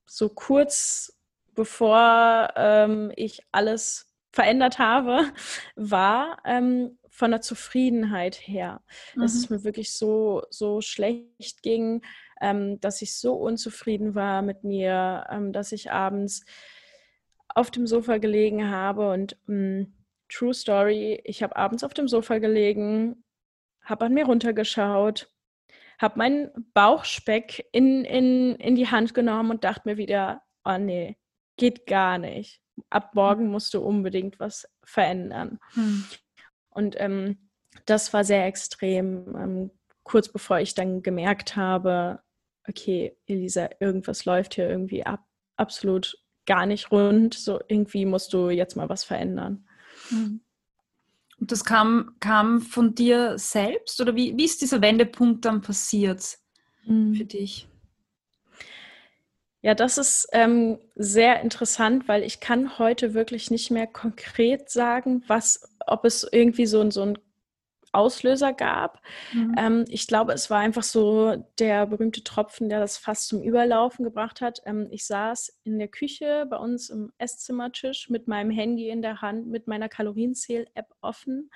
[0.07, 1.19] so kurz
[1.57, 5.25] bevor ähm, ich alles verändert habe,
[5.75, 8.81] war ähm, von der Zufriedenheit her.
[9.17, 9.23] Mhm.
[9.23, 12.03] Dass es mir wirklich so, so schlecht ging,
[12.41, 16.45] ähm, dass ich so unzufrieden war mit mir, ähm, dass ich abends
[17.49, 20.00] auf dem Sofa gelegen habe und mh, hm,
[20.31, 23.25] True Story, ich habe abends auf dem Sofa gelegen,
[23.85, 25.31] habe an mir runtergeschaut,
[25.99, 31.17] habe meinen Bauchspeck in, in, in die Hand genommen und dachte mir wieder, oh nee,
[31.57, 32.61] geht gar nicht.
[32.89, 35.59] Ab morgen musst du unbedingt was verändern.
[35.75, 36.05] Hm.
[36.71, 37.51] Und ähm,
[37.87, 39.71] das war sehr extrem, ähm,
[40.05, 42.21] kurz bevor ich dann gemerkt habe,
[42.67, 45.25] okay, Elisa, irgendwas läuft hier irgendwie ab,
[45.57, 46.17] absolut
[46.47, 47.35] gar nicht rund.
[47.35, 49.67] So irgendwie musst du jetzt mal was verändern.
[50.11, 50.41] Mhm.
[51.39, 56.39] Und das kam, kam von dir selbst oder wie, wie ist dieser Wendepunkt dann passiert
[56.85, 57.15] mhm.
[57.15, 57.67] für dich?
[59.63, 65.23] Ja, das ist ähm, sehr interessant, weil ich kann heute wirklich nicht mehr konkret sagen,
[65.27, 67.19] was, ob es irgendwie so, so ein
[67.93, 69.01] Auslöser gab.
[69.33, 69.55] Mhm.
[69.59, 74.05] Ähm, ich glaube, es war einfach so der berühmte Tropfen, der das fast zum Überlaufen
[74.05, 74.61] gebracht hat.
[74.65, 79.21] Ähm, ich saß in der Küche bei uns im Esszimmertisch mit meinem Handy in der
[79.21, 81.51] Hand, mit meiner Kalorienzähl-App offen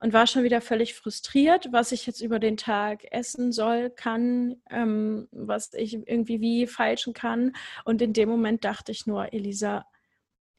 [0.00, 4.56] und war schon wieder völlig frustriert, was ich jetzt über den Tag essen soll, kann,
[4.70, 7.52] ähm, was ich irgendwie wie falschen kann.
[7.84, 9.86] Und in dem Moment dachte ich nur, Elisa,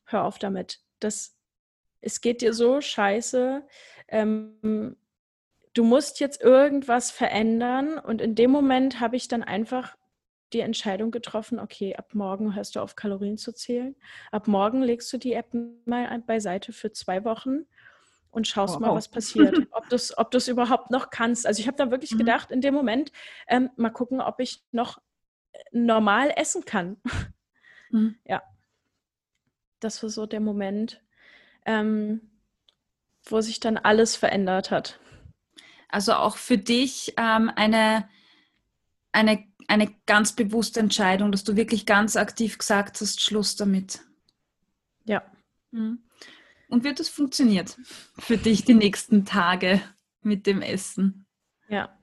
[0.05, 0.79] hör auf damit.
[0.99, 1.35] Das,
[2.01, 3.63] es geht dir so scheiße
[4.07, 4.97] ähm,
[5.73, 7.97] du musst jetzt irgendwas verändern.
[7.97, 9.97] Und in dem Moment habe ich dann einfach
[10.53, 13.95] die Entscheidung getroffen, okay, ab morgen hörst du auf, Kalorien zu zählen.
[14.31, 15.53] Ab morgen legst du die App
[15.85, 17.65] mal beiseite für zwei Wochen
[18.31, 18.81] und schaust wow.
[18.81, 19.55] mal, was passiert.
[19.71, 21.47] Ob du es ob überhaupt noch kannst.
[21.47, 22.19] Also ich habe da wirklich mhm.
[22.19, 23.13] gedacht, in dem Moment,
[23.47, 24.97] ähm, mal gucken, ob ich noch
[25.53, 26.97] äh, normal essen kann.
[27.89, 28.17] Mhm.
[28.25, 28.43] Ja.
[29.79, 31.01] Das war so der Moment.
[31.65, 32.21] Ähm,
[33.25, 34.99] wo sich dann alles verändert hat.
[35.89, 38.07] Also auch für dich ähm, eine,
[39.11, 44.01] eine, eine ganz bewusste Entscheidung, dass du wirklich ganz aktiv gesagt hast, Schluss damit.
[45.05, 45.23] Ja.
[45.71, 46.03] Mhm.
[46.69, 47.77] Und wird es funktioniert
[48.17, 49.81] für dich die nächsten Tage
[50.21, 51.25] mit dem Essen?
[51.67, 51.97] Ja.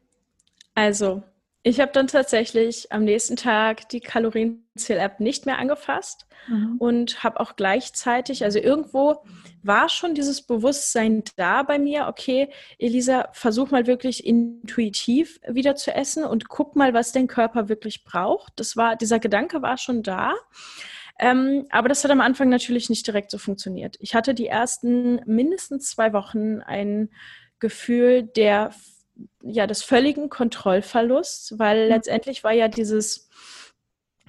[0.74, 1.22] Also
[1.62, 6.76] ich habe dann tatsächlich am nächsten Tag die Kalorienzähl-App nicht mehr angefasst mhm.
[6.78, 9.22] und habe auch gleichzeitig, also irgendwo
[9.62, 15.92] war schon dieses Bewusstsein da bei mir, okay, Elisa, versuch mal wirklich intuitiv wieder zu
[15.94, 18.52] essen und guck mal, was dein Körper wirklich braucht.
[18.56, 20.34] Das war, dieser Gedanke war schon da.
[21.18, 23.96] Ähm, aber das hat am Anfang natürlich nicht direkt so funktioniert.
[23.98, 27.10] Ich hatte die ersten mindestens zwei Wochen ein
[27.58, 28.70] Gefühl der
[29.42, 31.90] ja des völligen Kontrollverlusts, weil mhm.
[31.90, 33.28] letztendlich war ja dieses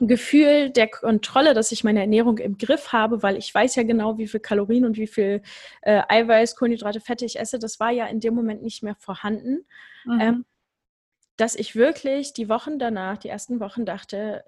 [0.02, 4.17] Gefühl der Kontrolle, dass ich meine Ernährung im Griff habe, weil ich weiß ja genau,
[4.17, 5.41] wie viel Kalorien und wie viel
[5.82, 9.65] äh, Eiweiß, Kohlenhydrate, Fette ich esse, das war ja in dem Moment nicht mehr vorhanden.
[10.06, 10.19] Mhm.
[10.21, 10.45] Ähm,
[11.36, 14.43] dass ich wirklich die Wochen danach, die ersten Wochen dachte,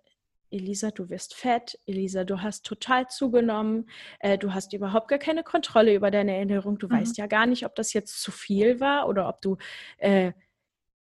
[0.52, 5.44] Elisa, du wirst fett, Elisa, du hast total zugenommen, äh, du hast überhaupt gar keine
[5.44, 6.94] Kontrolle über deine Ernährung, du mhm.
[6.94, 9.58] weißt ja gar nicht, ob das jetzt zu viel war oder ob du
[9.98, 10.34] äh,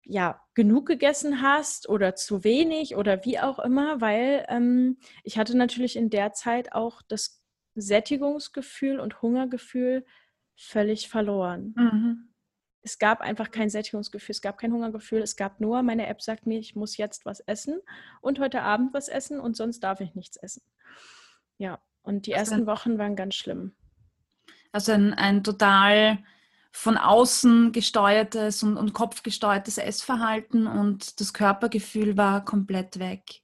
[0.03, 5.57] ja genug gegessen hast oder zu wenig oder wie auch immer, weil ähm, ich hatte
[5.57, 7.41] natürlich in der Zeit auch das
[7.75, 10.05] Sättigungsgefühl und Hungergefühl
[10.55, 11.73] völlig verloren.
[11.75, 12.34] Mhm
[12.85, 16.45] es gab einfach kein Sättigungsgefühl, es gab kein Hungergefühl, es gab nur, meine App sagt
[16.45, 17.81] mir, ich muss jetzt was essen
[18.21, 20.61] und heute Abend was essen und sonst darf ich nichts essen.
[21.57, 23.75] Ja, und die also ersten Wochen waren ganz schlimm.
[24.71, 26.19] Also ein, ein total
[26.71, 33.41] von außen gesteuertes und, und kopfgesteuertes Essverhalten und das Körpergefühl war komplett weg.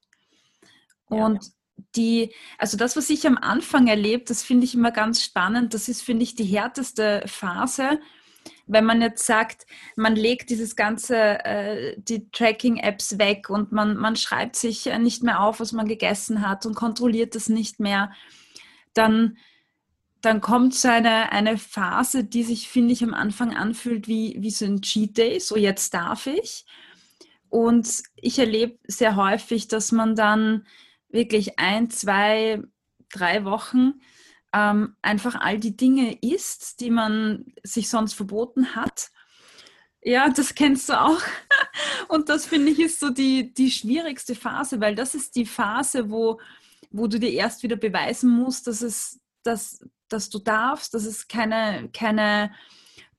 [1.06, 1.52] Und
[1.96, 5.74] die, also das, was ich am Anfang erlebt, das finde ich immer ganz spannend.
[5.74, 8.00] Das ist, finde ich, die härteste Phase,
[8.72, 9.66] wenn man jetzt sagt,
[9.98, 15.42] man legt dieses ganze, äh, die Tracking-Apps weg und man, man schreibt sich nicht mehr
[15.42, 18.14] auf, was man gegessen hat und kontrolliert das nicht mehr,
[18.94, 19.38] dann,
[20.22, 24.52] dann kommt so eine, eine Phase, die sich, finde ich, am Anfang anfühlt wie, wie
[24.52, 26.66] so ein Cheat Day, so jetzt darf ich.
[27.50, 30.66] Und ich erlebe sehr häufig, dass man dann
[31.10, 32.62] wirklich ein, zwei,
[33.12, 33.96] drei Wochen
[34.54, 39.12] ähm, einfach all die Dinge isst, die man sich sonst verboten hat.
[40.04, 41.22] Ja, das kennst du auch.
[42.08, 46.10] Und das finde ich ist so die, die schwierigste Phase, weil das ist die Phase,
[46.10, 46.40] wo,
[46.90, 49.80] wo du dir erst wieder beweisen musst, dass, es, dass,
[50.10, 52.52] dass du darfst, dass es keine, keine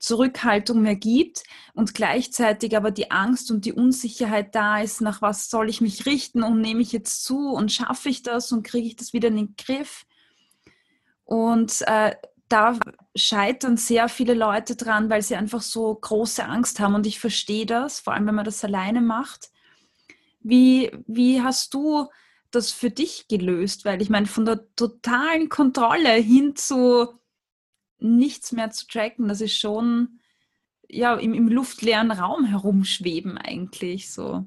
[0.03, 5.49] Zurückhaltung mehr gibt und gleichzeitig aber die Angst und die Unsicherheit da ist, nach was
[5.49, 8.89] soll ich mich richten und nehme ich jetzt zu und schaffe ich das und kriege
[8.89, 10.05] ich das wieder in den Griff.
[11.25, 12.15] Und äh,
[12.49, 12.79] da
[13.17, 17.67] scheitern sehr viele Leute dran, weil sie einfach so große Angst haben und ich verstehe
[17.67, 19.51] das, vor allem wenn man das alleine macht.
[20.41, 22.09] Wie, wie hast du
[22.51, 23.85] das für dich gelöst?
[23.85, 27.09] Weil ich meine, von der totalen Kontrolle hin zu
[27.99, 29.29] nichts mehr zu tracken.
[29.29, 30.21] Das ist schon
[30.89, 34.45] ja im, im luftleeren Raum herumschweben eigentlich so.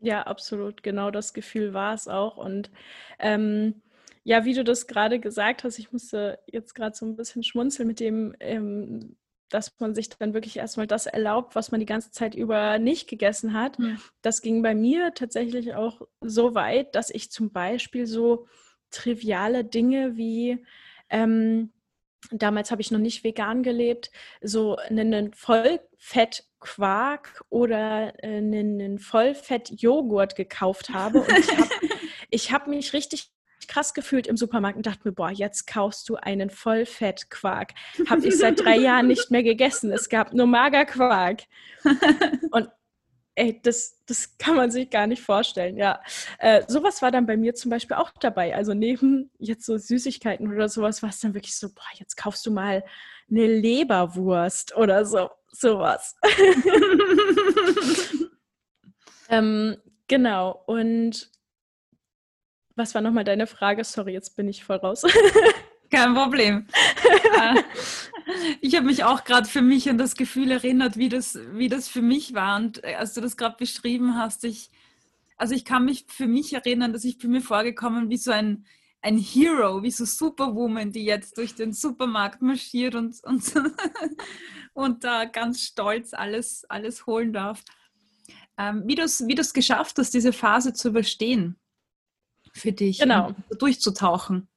[0.00, 0.82] Ja, absolut.
[0.82, 2.38] Genau das Gefühl war es auch.
[2.38, 2.70] Und
[3.18, 3.82] ähm,
[4.22, 7.88] ja, wie du das gerade gesagt hast, ich musste jetzt gerade so ein bisschen schmunzeln
[7.88, 9.16] mit dem, ähm,
[9.48, 13.08] dass man sich dann wirklich erstmal das erlaubt, was man die ganze Zeit über nicht
[13.08, 13.78] gegessen hat.
[13.78, 13.98] Mhm.
[14.22, 18.46] Das ging bei mir tatsächlich auch so weit, dass ich zum Beispiel so
[18.90, 20.64] triviale Dinge wie
[21.08, 21.72] ähm,
[22.30, 24.10] damals habe ich noch nicht vegan gelebt,
[24.40, 31.20] so einen Vollfettquark oder äh, einen Vollfett-Joghurt gekauft habe.
[31.20, 31.28] Und
[32.30, 33.30] ich habe hab mich richtig
[33.68, 37.72] krass gefühlt im Supermarkt und dachte mir, boah, jetzt kaufst du einen Vollfettquark.
[38.08, 39.92] Habe ich seit drei Jahren nicht mehr gegessen.
[39.92, 41.42] Es gab nur Magerquark.
[42.50, 42.68] Und
[43.34, 46.00] ey, das, das kann man sich gar nicht vorstellen, ja.
[46.38, 48.54] Äh, sowas war dann bei mir zum Beispiel auch dabei.
[48.54, 52.44] Also neben jetzt so Süßigkeiten oder sowas war es dann wirklich so, boah, jetzt kaufst
[52.46, 52.84] du mal
[53.30, 56.16] eine Leberwurst oder so, sowas.
[59.28, 61.30] ähm, genau, und
[62.80, 63.84] was war nochmal deine Frage?
[63.84, 65.02] Sorry, jetzt bin ich voll raus.
[65.90, 66.66] Kein Problem.
[68.60, 71.88] ich habe mich auch gerade für mich an das Gefühl erinnert, wie das, wie das
[71.88, 72.56] für mich war.
[72.56, 74.70] Und äh, als du das gerade beschrieben hast, ich,
[75.36, 78.64] also ich kann mich für mich erinnern, dass ich für mir vorgekommen wie so ein,
[79.02, 83.52] ein Hero, wie so Superwoman, die jetzt durch den Supermarkt marschiert und, und,
[84.72, 87.62] und da ganz stolz alles, alles holen darf.
[88.56, 91.60] Ähm, wie du es wie geschafft hast, diese Phase zu überstehen
[92.60, 93.32] für dich, genau.
[93.58, 94.48] durchzutauchen.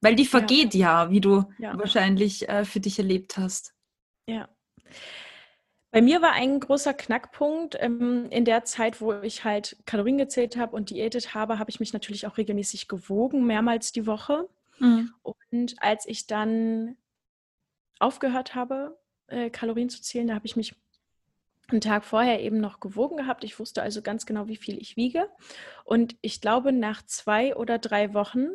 [0.00, 1.78] Weil die vergeht ja, ja wie du ja.
[1.78, 3.74] wahrscheinlich äh, für dich erlebt hast.
[4.28, 4.48] Ja.
[5.90, 10.56] Bei mir war ein großer Knackpunkt ähm, in der Zeit, wo ich halt Kalorien gezählt
[10.56, 14.48] habe und diätet habe, habe ich mich natürlich auch regelmäßig gewogen, mehrmals die Woche.
[14.80, 15.12] Mhm.
[15.22, 16.96] Und als ich dann
[18.00, 18.98] aufgehört habe,
[19.28, 20.74] äh, Kalorien zu zählen, da habe ich mich
[21.70, 23.44] einen Tag vorher eben noch gewogen gehabt.
[23.44, 25.28] Ich wusste also ganz genau, wie viel ich wiege.
[25.84, 28.48] Und ich glaube, nach zwei oder drei Wochen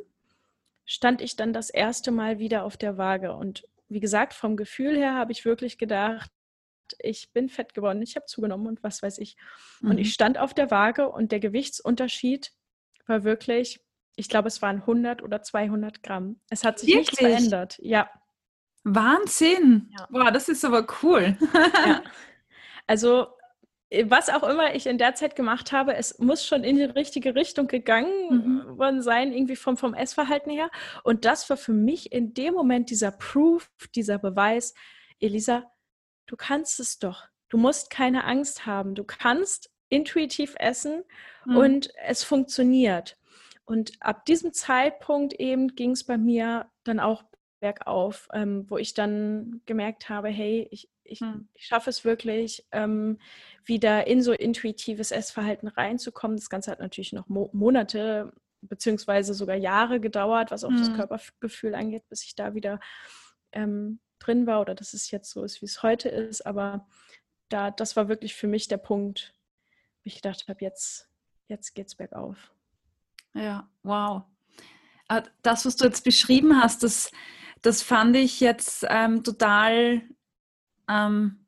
[0.85, 3.33] stand ich dann das erste Mal wieder auf der Waage.
[3.33, 6.31] Und wie gesagt, vom Gefühl her habe ich wirklich gedacht,
[6.97, 9.35] ich bin fett geworden, ich habe zugenommen und was weiß ich.
[9.81, 9.91] Mhm.
[9.91, 10.11] Und ich mhm.
[10.11, 12.51] stand auf der Waage und der Gewichtsunterschied
[13.05, 13.81] war wirklich,
[14.15, 16.39] ich glaube, es waren 100 oder 200 Gramm.
[16.49, 17.07] Es hat sich wirklich?
[17.09, 17.79] nichts verändert.
[17.81, 18.09] Ja.
[18.83, 19.91] Wahnsinn.
[19.97, 20.07] Ja.
[20.09, 21.37] Boah, das ist aber cool.
[21.85, 22.01] ja.
[22.89, 23.27] Also
[24.05, 27.35] was auch immer ich in der Zeit gemacht habe, es muss schon in die richtige
[27.35, 28.77] Richtung gegangen mhm.
[28.77, 30.71] worden sein, irgendwie vom, vom Essverhalten her.
[31.03, 34.73] Und das war für mich in dem Moment dieser Proof, dieser Beweis,
[35.19, 35.71] Elisa,
[36.25, 37.27] du kannst es doch.
[37.49, 38.95] Du musst keine Angst haben.
[38.95, 41.03] Du kannst intuitiv essen
[41.45, 41.57] mhm.
[41.57, 43.17] und es funktioniert.
[43.65, 47.23] Und ab diesem Zeitpunkt eben ging es bei mir dann auch
[47.59, 51.47] bergauf, ähm, wo ich dann gemerkt habe, hey, ich, ich, hm.
[51.53, 53.19] ich schaffe es wirklich, ähm,
[53.65, 56.37] wieder in so intuitives Essverhalten reinzukommen.
[56.37, 60.77] Das Ganze hat natürlich noch Mo Monate beziehungsweise sogar Jahre gedauert, was auch hm.
[60.77, 62.79] das Körpergefühl angeht, bis ich da wieder
[63.51, 66.45] ähm, drin war oder dass es jetzt so ist, wie es heute ist.
[66.45, 66.87] Aber
[67.49, 69.33] da, das war wirklich für mich der Punkt,
[70.03, 71.09] wo ich gedacht habe, jetzt,
[71.47, 72.51] jetzt geht's bergauf.
[73.33, 74.23] Ja, wow.
[75.07, 77.11] Ah, das, was du jetzt beschrieben hast, das,
[77.61, 80.01] das fand ich jetzt ähm, total
[80.89, 81.45] ähm,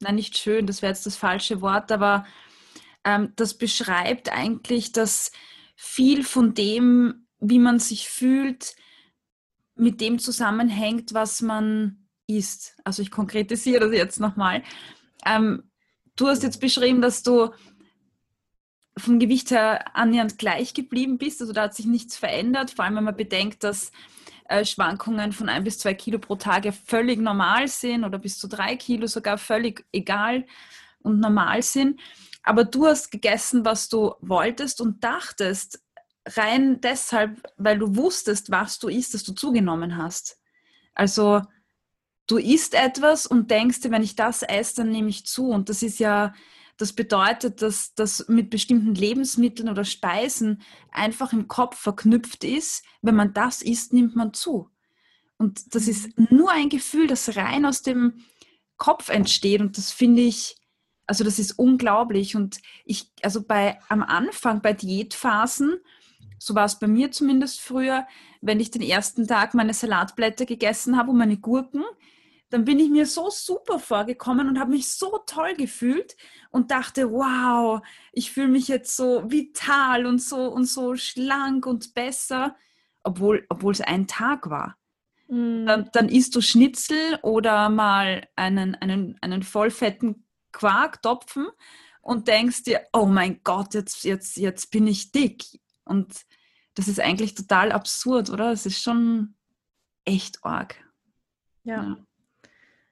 [0.00, 2.26] nein, nicht schön, das wäre jetzt das falsche Wort, aber
[3.04, 5.32] ähm, das beschreibt eigentlich, dass
[5.76, 8.74] viel von dem, wie man sich fühlt,
[9.74, 12.76] mit dem zusammenhängt, was man isst.
[12.84, 14.62] Also ich konkretisiere das jetzt nochmal.
[15.24, 15.70] Ähm,
[16.16, 17.50] du hast jetzt beschrieben, dass du
[18.96, 21.40] vom Gewicht her annähernd gleich geblieben bist.
[21.40, 23.92] Also da hat sich nichts verändert, vor allem wenn man bedenkt, dass
[24.48, 28.48] äh, Schwankungen von ein bis zwei Kilo pro Tag völlig normal sind oder bis zu
[28.48, 30.46] drei Kilo sogar völlig egal
[31.00, 32.00] und normal sind.
[32.42, 35.82] Aber du hast gegessen, was du wolltest und dachtest,
[36.26, 40.38] rein deshalb, weil du wusstest, was du isst, dass du zugenommen hast.
[40.94, 41.42] Also
[42.26, 45.48] du isst etwas und denkst dir, wenn ich das esse, dann nehme ich zu.
[45.48, 46.34] Und das ist ja,
[46.78, 50.62] das bedeutet, dass das mit bestimmten Lebensmitteln oder Speisen
[50.92, 52.84] einfach im Kopf verknüpft ist.
[53.02, 54.70] Wenn man das isst, nimmt man zu.
[55.38, 56.28] Und das ist mhm.
[56.30, 58.24] nur ein Gefühl, das rein aus dem
[58.76, 59.60] Kopf entsteht.
[59.60, 60.56] Und das finde ich,
[61.06, 62.36] also das ist unglaublich.
[62.36, 65.80] Und ich, also bei am Anfang, bei Diätphasen,
[66.38, 68.06] so war es bei mir zumindest früher,
[68.40, 71.82] wenn ich den ersten Tag meine Salatblätter gegessen habe und meine Gurken,
[72.50, 76.16] dann bin ich mir so super vorgekommen und habe mich so toll gefühlt
[76.50, 77.82] und dachte, wow,
[78.12, 82.56] ich fühle mich jetzt so vital und so und so schlank und besser,
[83.02, 84.78] obwohl, obwohl es ein Tag war.
[85.28, 85.66] Mm.
[85.66, 91.48] Dann, dann isst du Schnitzel oder mal einen, einen, einen vollfetten Quarktopfen
[92.00, 95.44] und denkst dir, oh mein Gott, jetzt, jetzt, jetzt bin ich dick.
[95.84, 96.22] Und
[96.74, 98.52] das ist eigentlich total absurd, oder?
[98.52, 99.34] Es ist schon
[100.06, 100.76] echt arg.
[101.64, 101.82] ja.
[101.82, 102.07] ja.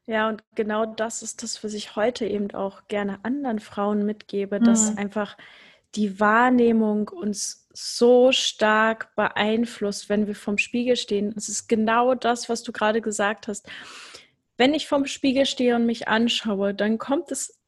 [0.06, 4.60] Ja, und genau das ist das, was ich heute eben auch gerne anderen Frauen mitgebe,
[4.60, 4.98] dass mhm.
[4.98, 5.36] einfach
[5.96, 11.34] die Wahrnehmung uns so stark beeinflusst, wenn wir vom Spiegel stehen.
[11.36, 13.68] Es ist genau das, was du gerade gesagt hast.
[14.56, 17.58] Wenn ich vom Spiegel stehe und mich anschaue, dann kommt es,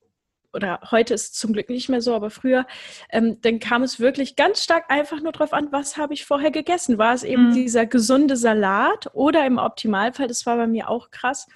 [0.53, 2.67] oder heute ist es zum Glück nicht mehr so, aber früher,
[3.11, 6.51] ähm, dann kam es wirklich ganz stark einfach nur darauf an, was habe ich vorher
[6.51, 6.97] gegessen.
[6.99, 7.55] War es eben mhm.
[7.55, 11.47] dieser gesunde Salat oder im Optimalfall, das war bei mir auch krass,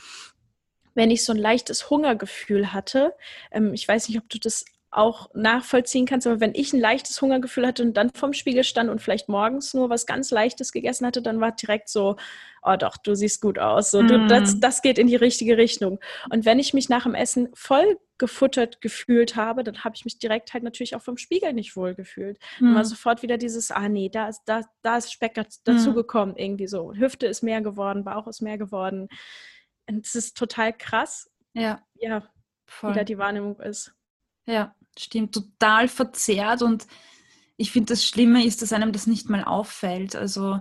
[0.95, 3.15] wenn ich so ein leichtes Hungergefühl hatte.
[3.51, 7.21] Ähm, ich weiß nicht, ob du das auch nachvollziehen kannst, aber wenn ich ein leichtes
[7.21, 11.07] Hungergefühl hatte und dann vorm Spiegel stand und vielleicht morgens nur was ganz Leichtes gegessen
[11.07, 12.17] hatte, dann war direkt so,
[12.63, 13.91] oh doch, du siehst gut aus.
[13.91, 14.61] So, du, das, mm.
[14.61, 15.99] das geht in die richtige Richtung.
[16.29, 20.19] Und wenn ich mich nach dem Essen voll gefuttert gefühlt habe, dann habe ich mich
[20.19, 22.39] direkt halt natürlich auch vom Spiegel nicht wohl gefühlt.
[22.61, 22.67] Mhm.
[22.67, 22.87] Dann war mm.
[22.87, 26.41] sofort wieder dieses, ah nee, da ist, da, da ist Speck dazugekommen, mhm.
[26.41, 26.93] irgendwie so.
[26.95, 29.09] Hüfte ist mehr geworden, Bauch ist mehr geworden.
[29.87, 32.23] Es ist total krass, ja, ja
[32.67, 32.91] Voll.
[32.91, 33.95] wie da die Wahrnehmung ist.
[34.47, 36.87] Ja, stimmt, total verzerrt und
[37.57, 40.17] ich finde, das Schlimme ist, dass einem das nicht mal auffällt.
[40.17, 40.61] Also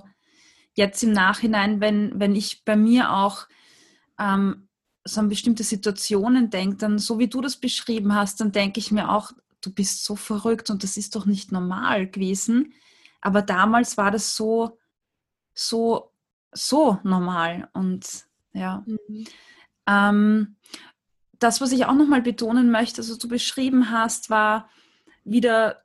[0.76, 3.48] jetzt im Nachhinein, wenn, wenn ich bei mir auch
[4.20, 4.68] ähm,
[5.04, 8.92] so an bestimmte Situationen denke, dann so wie du das beschrieben hast, dann denke ich
[8.92, 12.74] mir auch, du bist so verrückt und das ist doch nicht normal gewesen.
[13.22, 14.78] Aber damals war das so,
[15.54, 16.12] so,
[16.52, 18.84] so normal und ja.
[18.86, 19.26] Mhm.
[19.88, 20.56] Ähm,
[21.40, 24.70] das, was ich auch nochmal betonen möchte, also du beschrieben hast, war
[25.24, 25.84] wieder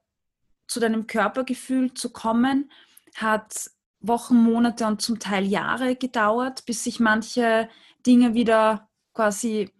[0.66, 2.70] zu deinem Körpergefühl zu kommen,
[3.14, 7.68] hat Wochen, Monate und zum Teil Jahre gedauert, bis sich manche
[8.06, 9.70] Dinge wieder quasi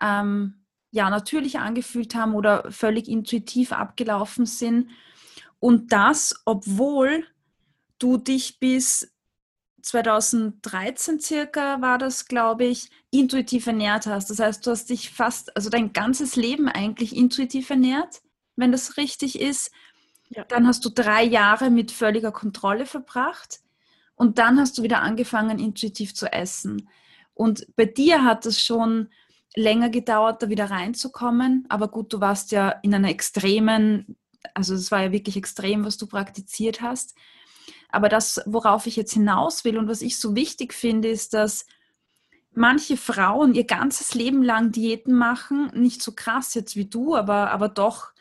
[0.00, 4.90] ähm, ja, natürlich angefühlt haben oder völlig intuitiv abgelaufen sind.
[5.58, 7.26] Und das, obwohl
[7.98, 9.13] du dich bis
[9.84, 14.30] 2013 circa war das, glaube ich, intuitiv ernährt hast.
[14.30, 18.22] Das heißt, du hast dich fast, also dein ganzes Leben eigentlich intuitiv ernährt,
[18.56, 19.70] wenn das richtig ist.
[20.30, 20.44] Ja.
[20.44, 23.60] Dann hast du drei Jahre mit völliger Kontrolle verbracht
[24.16, 26.88] und dann hast du wieder angefangen, intuitiv zu essen.
[27.34, 29.10] Und bei dir hat es schon
[29.54, 31.66] länger gedauert, da wieder reinzukommen.
[31.68, 34.16] Aber gut, du warst ja in einer extremen,
[34.54, 37.14] also es war ja wirklich extrem, was du praktiziert hast.
[37.94, 41.66] Aber das, worauf ich jetzt hinaus will und was ich so wichtig finde, ist, dass
[42.52, 47.50] manche Frauen ihr ganzes Leben lang Diäten machen, nicht so krass jetzt wie du, aber,
[47.50, 48.12] aber doch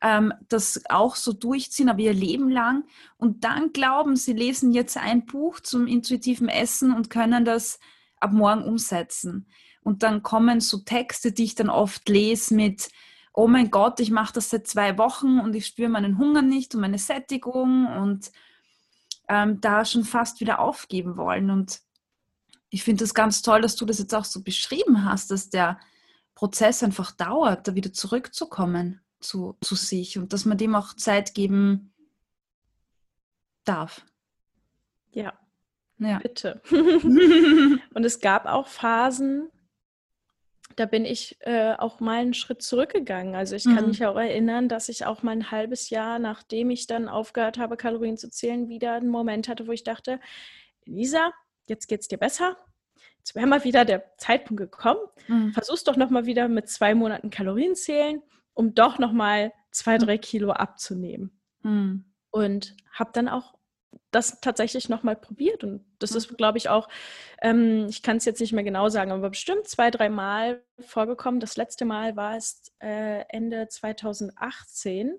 [0.00, 2.84] ähm, das auch so durchziehen, aber ihr Leben lang.
[3.16, 7.78] Und dann glauben, sie lesen jetzt ein Buch zum intuitiven Essen und können das
[8.20, 9.46] ab morgen umsetzen.
[9.82, 12.90] Und dann kommen so Texte, die ich dann oft lese mit,
[13.32, 16.74] oh mein Gott, ich mache das seit zwei Wochen und ich spüre meinen Hunger nicht
[16.74, 18.30] und meine Sättigung und
[19.28, 21.50] ähm, da schon fast wieder aufgeben wollen.
[21.50, 21.80] Und
[22.70, 25.78] ich finde es ganz toll, dass du das jetzt auch so beschrieben hast, dass der
[26.34, 31.34] Prozess einfach dauert, da wieder zurückzukommen zu, zu sich und dass man dem auch Zeit
[31.34, 31.92] geben
[33.64, 34.04] darf.
[35.12, 35.32] Ja,
[35.98, 36.18] ja.
[36.18, 36.62] bitte.
[36.70, 39.50] und es gab auch Phasen,
[40.76, 43.34] da bin ich äh, auch mal einen Schritt zurückgegangen.
[43.34, 43.88] Also ich kann Mhm.
[43.88, 47.76] mich auch erinnern, dass ich auch mal ein halbes Jahr, nachdem ich dann aufgehört habe,
[47.76, 50.20] Kalorien zu zählen, wieder einen Moment hatte, wo ich dachte,
[50.84, 51.32] Lisa,
[51.66, 52.56] jetzt geht's dir besser.
[53.18, 55.00] Jetzt wäre mal wieder der Zeitpunkt gekommen.
[55.26, 55.52] Mhm.
[55.52, 58.22] Versuch's doch noch mal wieder mit zwei Monaten Kalorien zählen,
[58.54, 61.38] um doch noch mal zwei, drei Kilo abzunehmen.
[61.62, 62.04] Mhm.
[62.30, 63.57] Und habe dann auch
[64.10, 65.64] das tatsächlich noch mal probiert.
[65.64, 66.16] Und das Mhm.
[66.16, 66.88] ist, glaube ich, auch,
[67.42, 71.40] ähm, ich kann es jetzt nicht mehr genau sagen, aber bestimmt zwei, drei Mal vorgekommen.
[71.40, 75.18] Das letzte Mal war es äh, Ende 2018,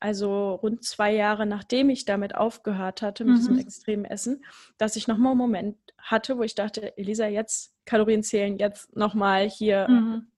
[0.00, 3.60] also rund zwei Jahre nachdem ich damit aufgehört hatte, mit diesem Mhm.
[3.60, 4.44] extremen Essen,
[4.78, 8.96] dass ich noch mal einen Moment hatte, wo ich dachte, Elisa, jetzt Kalorien zählen, jetzt
[8.96, 9.88] noch mal hier.
[9.88, 10.30] Mhm.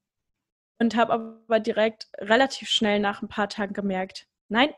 [0.78, 4.70] Und habe aber direkt relativ schnell nach ein paar Tagen gemerkt, nein,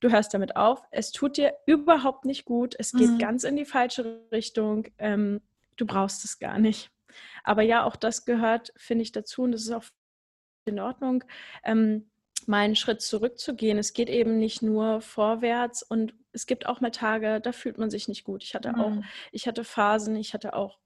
[0.00, 0.82] du hörst damit auf.
[0.90, 2.74] Es tut dir überhaupt nicht gut.
[2.78, 3.18] Es geht Mhm.
[3.18, 4.86] ganz in die falsche Richtung.
[4.98, 5.40] Ähm,
[5.76, 6.90] du brauchst es gar nicht.
[7.44, 9.84] Aber ja, auch das gehört, finde ich, dazu und das ist auch
[10.66, 11.24] in Ordnung,
[11.64, 12.10] ähm,
[12.46, 13.78] mal einen Schritt zurückzugehen.
[13.78, 17.90] Es geht eben nicht nur vorwärts und es gibt auch mal Tage, da fühlt man
[17.90, 18.42] sich nicht gut.
[18.44, 19.04] Ich hatte auch, Mhm.
[19.32, 20.78] ich hatte Phasen, ich hatte auch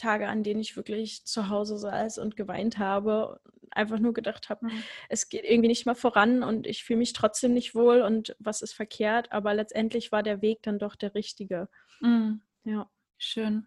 [0.00, 3.40] Tage, an denen ich wirklich zu Hause saß und geweint habe,
[3.70, 4.82] einfach nur gedacht habe, Mhm.
[5.08, 8.62] es geht irgendwie nicht mehr voran und ich fühle mich trotzdem nicht wohl und was
[8.62, 11.68] ist verkehrt, aber letztendlich war der Weg dann doch der richtige.
[12.00, 12.40] Mhm.
[12.64, 12.90] Ja.
[13.18, 13.66] Schön.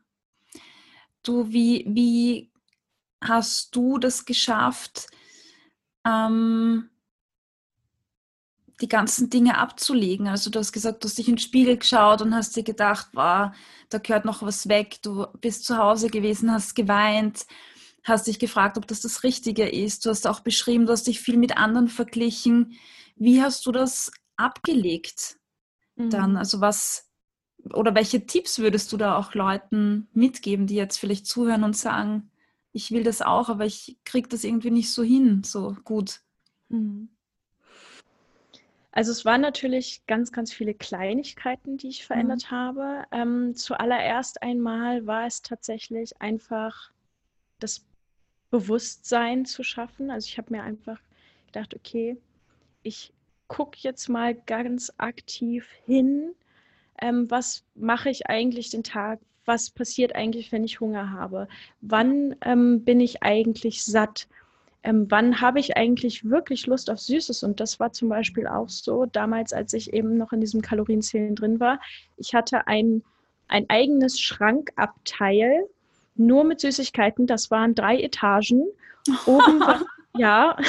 [1.23, 2.51] Du, wie, wie
[3.21, 5.07] hast du das geschafft,
[6.05, 6.89] ähm,
[8.81, 10.27] die ganzen Dinge abzulegen?
[10.27, 13.09] Also du hast gesagt, du hast dich in den Spiegel geschaut und hast dir gedacht,
[13.13, 13.51] wow,
[13.89, 14.97] da gehört noch was weg.
[15.01, 17.45] Du bist zu Hause gewesen, hast geweint,
[18.03, 20.05] hast dich gefragt, ob das das Richtige ist.
[20.05, 22.77] Du hast auch beschrieben, du hast dich viel mit anderen verglichen.
[23.15, 25.37] Wie hast du das abgelegt
[25.95, 26.31] dann?
[26.31, 26.37] Mhm.
[26.37, 27.09] Also was
[27.71, 32.29] oder welche Tipps würdest du da auch Leuten mitgeben, die jetzt vielleicht zuhören und sagen,
[32.73, 36.21] ich will das auch, aber ich kriege das irgendwie nicht so hin, so gut.
[36.69, 37.09] Mhm.
[38.95, 43.05] Also es waren natürlich ganz, ganz viele Kleinigkeiten, die ich verändert habe.
[43.11, 46.91] Ähm, zuallererst einmal war es tatsächlich einfach
[47.59, 47.83] das
[48.51, 50.11] Bewusstsein zu schaffen.
[50.11, 50.99] Also ich habe mir einfach
[51.47, 52.17] gedacht, okay,
[52.83, 53.11] ich
[53.47, 56.35] gucke jetzt mal ganz aktiv hin,
[57.01, 61.47] ähm, was mache ich eigentlich den Tag, was passiert eigentlich, wenn ich Hunger habe,
[61.81, 64.27] wann ähm, bin ich eigentlich satt,
[64.83, 67.43] ähm, wann habe ich eigentlich wirklich Lust auf Süßes?
[67.43, 71.35] Und das war zum Beispiel auch so damals, als ich eben noch in diesem Kalorienzählen
[71.35, 71.79] drin war.
[72.17, 73.03] Ich hatte ein,
[73.47, 75.67] ein eigenes Schrankabteil
[76.15, 77.27] nur mit Süßigkeiten.
[77.27, 78.65] Das waren drei Etagen.
[79.25, 79.81] Oben war,
[80.17, 80.57] ja.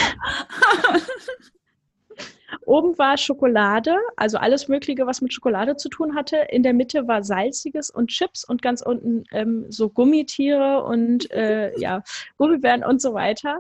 [2.67, 6.37] Oben war Schokolade, also alles Mögliche, was mit Schokolade zu tun hatte.
[6.51, 11.79] In der Mitte war Salziges und Chips und ganz unten ähm, so Gummitiere und äh,
[11.79, 12.03] ja,
[12.37, 13.59] Gummibären und so weiter.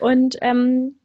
[0.00, 0.96] Und ähm,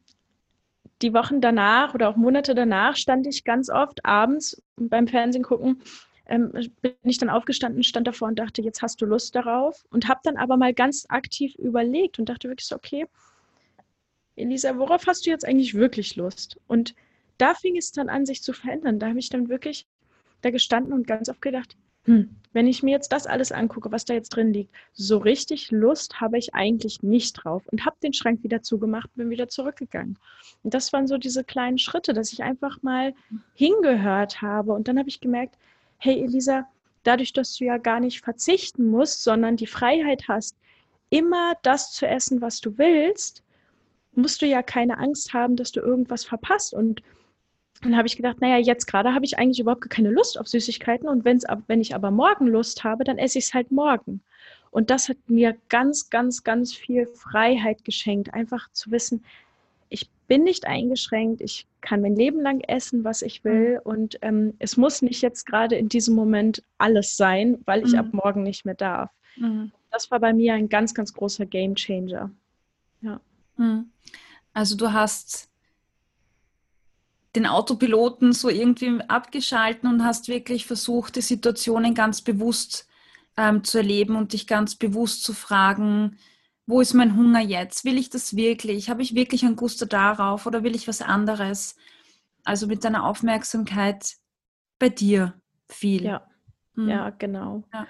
[1.02, 5.82] die Wochen danach oder auch Monate danach stand ich ganz oft abends beim Fernsehen gucken,
[6.28, 9.84] ähm, bin ich dann aufgestanden, stand davor und dachte, jetzt hast du Lust darauf.
[9.90, 13.06] Und habe dann aber mal ganz aktiv überlegt und dachte wirklich so, okay,
[14.34, 16.58] Elisa, worauf hast du jetzt eigentlich wirklich Lust?
[16.66, 16.94] Und
[17.38, 18.98] da fing es dann an, sich zu verändern.
[18.98, 19.86] Da habe ich dann wirklich
[20.42, 21.76] da gestanden und ganz oft gedacht,
[22.06, 25.70] hm, wenn ich mir jetzt das alles angucke, was da jetzt drin liegt, so richtig
[25.70, 30.18] Lust habe ich eigentlich nicht drauf und habe den Schrank wieder zugemacht, bin wieder zurückgegangen.
[30.62, 33.12] Und das waren so diese kleinen Schritte, dass ich einfach mal
[33.54, 35.58] hingehört habe und dann habe ich gemerkt,
[35.98, 36.66] hey Elisa,
[37.02, 40.56] dadurch, dass du ja gar nicht verzichten musst, sondern die Freiheit hast,
[41.10, 43.42] immer das zu essen, was du willst,
[44.14, 47.02] musst du ja keine Angst haben, dass du irgendwas verpasst und
[47.82, 51.08] dann habe ich gedacht, naja, jetzt gerade habe ich eigentlich überhaupt keine Lust auf Süßigkeiten
[51.08, 54.22] und wenn's, wenn ich aber morgen Lust habe, dann esse ich es halt morgen.
[54.70, 59.24] Und das hat mir ganz, ganz, ganz viel Freiheit geschenkt, einfach zu wissen,
[59.88, 64.54] ich bin nicht eingeschränkt, ich kann mein Leben lang essen, was ich will und ähm,
[64.58, 67.98] es muss nicht jetzt gerade in diesem Moment alles sein, weil ich Mhm.
[67.98, 69.10] ab morgen nicht mehr darf.
[69.36, 69.70] Mhm.
[69.92, 72.30] Das war bei mir ein ganz, ganz großer Game Changer.
[73.58, 73.90] Mhm.
[74.52, 75.48] Also du hast
[77.36, 82.88] den Autopiloten so irgendwie abgeschalten und hast wirklich versucht, die Situationen ganz bewusst
[83.36, 86.18] ähm, zu erleben und dich ganz bewusst zu fragen,
[86.66, 87.84] wo ist mein Hunger jetzt?
[87.84, 88.90] Will ich das wirklich?
[88.90, 91.76] Habe ich wirklich ein Gusto darauf oder will ich was anderes?
[92.44, 94.14] Also mit deiner Aufmerksamkeit
[94.78, 95.34] bei dir
[95.68, 96.04] viel.
[96.04, 96.26] Ja.
[96.74, 96.88] Mhm.
[96.88, 97.64] Ja, genau.
[97.72, 97.86] Ja.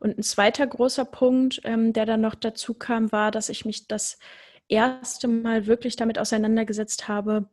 [0.00, 3.86] Und ein zweiter großer Punkt, ähm, der dann noch dazu kam, war, dass ich mich
[3.86, 4.18] das
[4.68, 7.48] erste Mal wirklich damit auseinandergesetzt habe,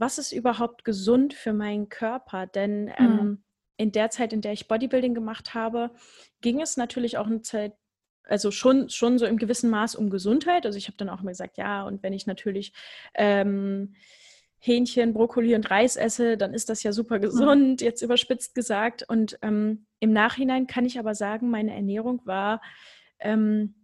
[0.00, 2.46] was ist überhaupt gesund für meinen Körper?
[2.46, 3.42] Denn ähm,
[3.76, 5.90] in der Zeit, in der ich Bodybuilding gemacht habe,
[6.40, 7.74] ging es natürlich auch eine Zeit
[8.28, 10.66] also schon, schon so im gewissen Maß um Gesundheit.
[10.66, 12.72] Also ich habe dann auch immer gesagt, ja, und wenn ich natürlich
[13.14, 13.94] ähm,
[14.58, 17.22] Hähnchen, Brokkoli und Reis esse, dann ist das ja super mhm.
[17.22, 19.04] gesund, jetzt überspitzt gesagt.
[19.08, 22.60] Und ähm, im Nachhinein kann ich aber sagen, meine Ernährung war
[23.20, 23.74] ähm,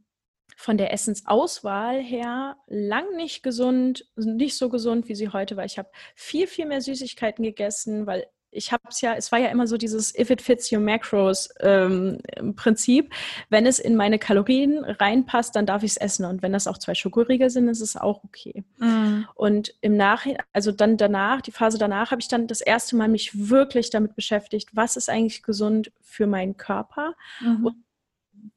[0.56, 5.64] von der Essensauswahl her lang nicht gesund, nicht so gesund, wie sie heute war.
[5.64, 9.48] Ich habe viel, viel mehr Süßigkeiten gegessen, weil ich habe es ja, es war ja
[9.48, 12.20] immer so dieses If it fits your macros ähm,
[12.56, 13.12] Prinzip.
[13.50, 16.24] Wenn es in meine Kalorien reinpasst, dann darf ich es essen.
[16.24, 18.64] Und wenn das auch zwei Schokoriegel sind, ist es auch okay.
[18.78, 19.26] Mhm.
[19.34, 23.08] Und im Nachhinein, also dann danach, die Phase danach, habe ich dann das erste Mal
[23.08, 27.66] mich wirklich damit beschäftigt, was ist eigentlich gesund für meinen Körper mhm.
[27.66, 27.83] und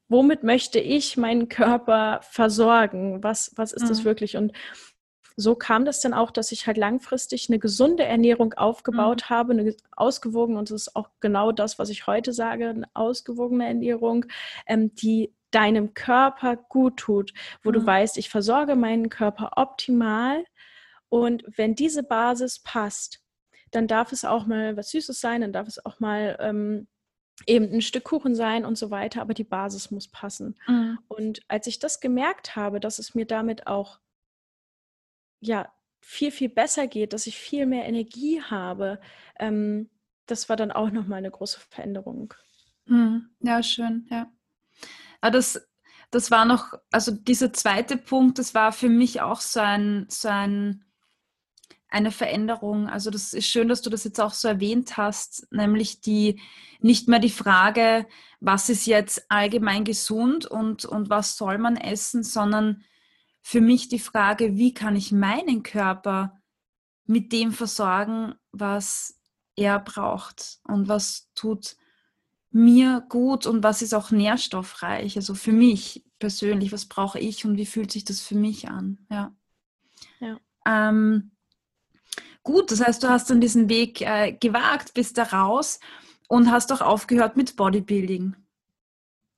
[0.09, 3.23] womit möchte ich meinen Körper versorgen?
[3.23, 3.87] Was, was ist mhm.
[3.89, 4.37] das wirklich?
[4.37, 4.53] Und
[5.35, 9.29] so kam das dann auch, dass ich halt langfristig eine gesunde Ernährung aufgebaut mhm.
[9.29, 13.67] habe, eine ausgewogene, und das ist auch genau das, was ich heute sage, eine ausgewogene
[13.67, 14.25] Ernährung,
[14.65, 17.33] ähm, die deinem Körper gut tut,
[17.63, 17.73] wo mhm.
[17.73, 20.43] du weißt, ich versorge meinen Körper optimal
[21.09, 23.21] und wenn diese Basis passt,
[23.71, 26.87] dann darf es auch mal was Süßes sein, dann darf es auch mal ähm,
[27.45, 30.55] eben ein Stück Kuchen sein und so weiter, aber die Basis muss passen.
[30.67, 30.99] Mhm.
[31.07, 33.99] Und als ich das gemerkt habe, dass es mir damit auch
[35.39, 35.71] ja,
[36.01, 38.99] viel, viel besser geht, dass ich viel mehr Energie habe,
[39.39, 39.89] ähm,
[40.25, 42.33] das war dann auch nochmal eine große Veränderung.
[42.87, 44.31] Hm, ja, schön, ja.
[45.21, 45.67] Aber das,
[46.11, 50.29] das war noch, also dieser zweite Punkt, das war für mich auch so ein, so
[50.29, 50.85] ein,
[51.89, 52.87] eine Veränderung.
[52.87, 56.41] Also das ist schön, dass du das jetzt auch so erwähnt hast, nämlich die
[56.79, 58.05] nicht mehr die Frage,
[58.39, 62.83] was ist jetzt allgemein gesund und, und was soll man essen, sondern
[63.41, 66.41] für mich die Frage, wie kann ich meinen Körper
[67.05, 69.19] mit dem versorgen, was
[69.55, 71.77] er braucht und was tut
[72.51, 75.15] mir gut und was ist auch nährstoffreich.
[75.15, 79.05] Also für mich persönlich, was brauche ich und wie fühlt sich das für mich an?
[79.09, 79.35] Ja.
[80.19, 80.39] ja.
[80.65, 81.31] Ähm,
[82.47, 85.81] gut, das heißt, du hast dann diesen Weg äh, gewagt, bist da raus
[86.29, 88.37] und hast auch aufgehört mit Bodybuilding.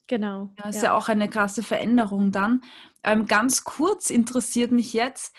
[0.05, 0.53] Genau.
[0.59, 0.83] Ja, ist ja.
[0.83, 2.61] ja auch eine krasse Veränderung dann.
[3.03, 5.35] Ähm, ganz kurz interessiert mich jetzt,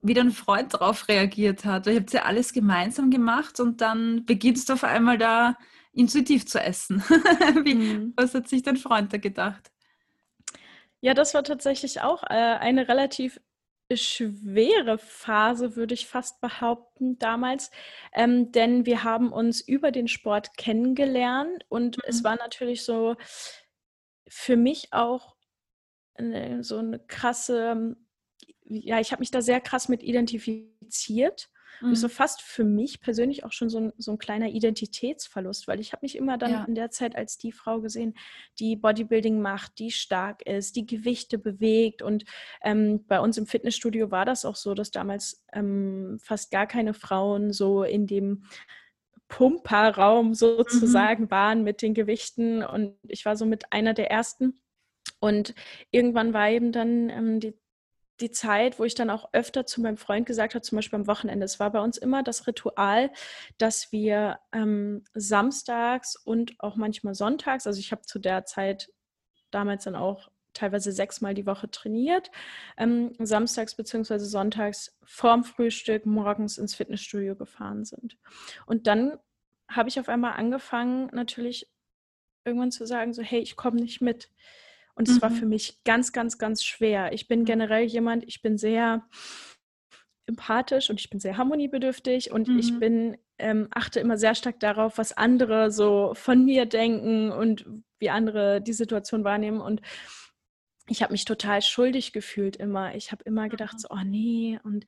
[0.00, 1.88] wie dein Freund darauf reagiert hat.
[1.88, 5.56] Ihr habt ja alles gemeinsam gemacht und dann beginnst du auf einmal da
[5.92, 7.00] intuitiv zu essen.
[7.64, 8.12] wie, mhm.
[8.16, 9.72] Was hat sich dein Freund da gedacht?
[11.00, 13.40] Ja, das war tatsächlich auch äh, eine relativ
[13.96, 17.70] schwere Phase, würde ich fast behaupten, damals.
[18.12, 22.02] Ähm, denn wir haben uns über den Sport kennengelernt und mhm.
[22.06, 23.16] es war natürlich so,
[24.32, 25.36] für mich auch
[26.14, 27.96] eine, so eine krasse,
[28.64, 31.50] ja, ich habe mich da sehr krass mit identifiziert.
[31.80, 31.88] Mhm.
[31.88, 35.80] Und so fast für mich persönlich auch schon so ein, so ein kleiner Identitätsverlust, weil
[35.80, 36.64] ich habe mich immer dann ja.
[36.64, 38.14] in der Zeit als die Frau gesehen,
[38.58, 42.02] die Bodybuilding macht, die stark ist, die Gewichte bewegt.
[42.02, 42.24] Und
[42.62, 46.94] ähm, bei uns im Fitnessstudio war das auch so, dass damals ähm, fast gar keine
[46.94, 48.44] Frauen so in dem
[49.32, 51.30] Pumperraum sozusagen mhm.
[51.30, 54.60] waren mit den Gewichten und ich war so mit einer der ersten.
[55.20, 55.54] Und
[55.90, 57.54] irgendwann war eben dann ähm, die,
[58.20, 61.06] die Zeit, wo ich dann auch öfter zu meinem Freund gesagt habe, zum Beispiel am
[61.06, 61.44] Wochenende.
[61.44, 63.10] Es war bei uns immer das Ritual,
[63.58, 68.92] dass wir ähm, samstags und auch manchmal sonntags, also ich habe zu der Zeit
[69.50, 72.30] damals dann auch teilweise sechsmal die Woche trainiert,
[72.76, 74.18] ähm, samstags bzw.
[74.18, 78.18] sonntags vorm Frühstück morgens ins Fitnessstudio gefahren sind.
[78.66, 79.18] Und dann
[79.68, 81.68] habe ich auf einmal angefangen, natürlich
[82.44, 84.30] irgendwann zu sagen, so, hey, ich komme nicht mit.
[84.94, 85.22] Und es mhm.
[85.22, 87.12] war für mich ganz, ganz, ganz schwer.
[87.12, 87.44] Ich bin mhm.
[87.44, 89.06] generell jemand, ich bin sehr
[90.26, 92.58] empathisch und ich bin sehr harmoniebedürftig und mhm.
[92.58, 97.66] ich bin, ähm, achte immer sehr stark darauf, was andere so von mir denken und
[97.98, 99.60] wie andere die Situation wahrnehmen.
[99.60, 99.80] Und
[100.88, 102.94] ich habe mich total schuldig gefühlt immer.
[102.94, 104.86] Ich habe immer gedacht, so, oh nee, und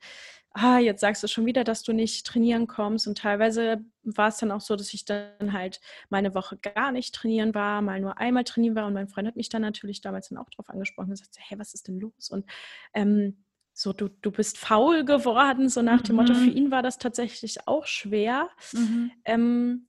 [0.50, 3.06] ah, jetzt sagst du schon wieder, dass du nicht trainieren kommst.
[3.06, 7.14] Und teilweise war es dann auch so, dass ich dann halt meine Woche gar nicht
[7.14, 8.86] trainieren war, mal nur einmal trainieren war.
[8.86, 11.58] Und mein Freund hat mich dann natürlich damals dann auch darauf angesprochen und gesagt, hey,
[11.58, 12.30] was ist denn los?
[12.30, 12.44] Und
[12.92, 16.04] ähm, so, du, du bist faul geworden, so nach mhm.
[16.04, 16.56] dem Motto, für mhm.
[16.56, 18.48] ihn war das tatsächlich auch schwer.
[18.72, 19.10] Mhm.
[19.24, 19.88] Ähm,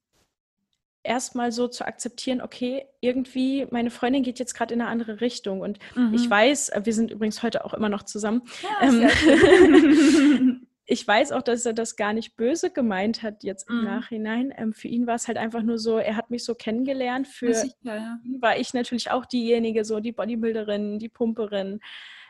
[1.06, 5.62] erstmal so zu akzeptieren, okay, irgendwie, meine Freundin geht jetzt gerade in eine andere Richtung.
[5.62, 6.14] Und mhm.
[6.14, 8.44] ich weiß, äh, wir sind übrigens heute auch immer noch zusammen.
[8.62, 13.80] Ja, ähm, ich weiß auch, dass er das gar nicht böse gemeint hat jetzt im
[13.80, 13.84] mhm.
[13.86, 14.54] Nachhinein.
[14.58, 17.28] Ähm, für ihn war es halt einfach nur so, er hat mich so kennengelernt.
[17.28, 18.20] Für sicher, ja.
[18.24, 21.80] ihn war ich natürlich auch diejenige, so die Bodybuilderin, die Pumperin.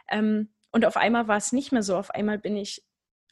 [0.09, 1.95] Ähm, und auf einmal war es nicht mehr so.
[1.95, 2.83] Auf einmal bin ich,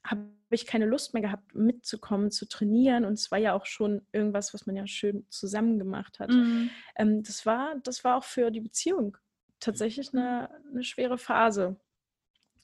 [0.06, 3.06] habe ich keine Lust mehr gehabt, mitzukommen, zu trainieren.
[3.06, 6.30] Und es war ja auch schon irgendwas, was man ja schön zusammen gemacht hat.
[6.30, 6.70] Mhm.
[6.96, 9.18] Ähm, das, war, das war auch für die Beziehung
[9.60, 11.78] tatsächlich eine, eine schwere Phase.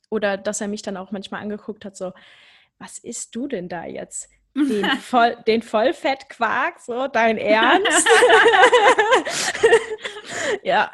[0.09, 2.13] Oder dass er mich dann auch manchmal angeguckt hat, so,
[2.77, 4.29] was isst du denn da jetzt?
[4.55, 8.07] Den, Voll, den Vollfettquark, so dein Ernst?
[10.63, 10.91] ja.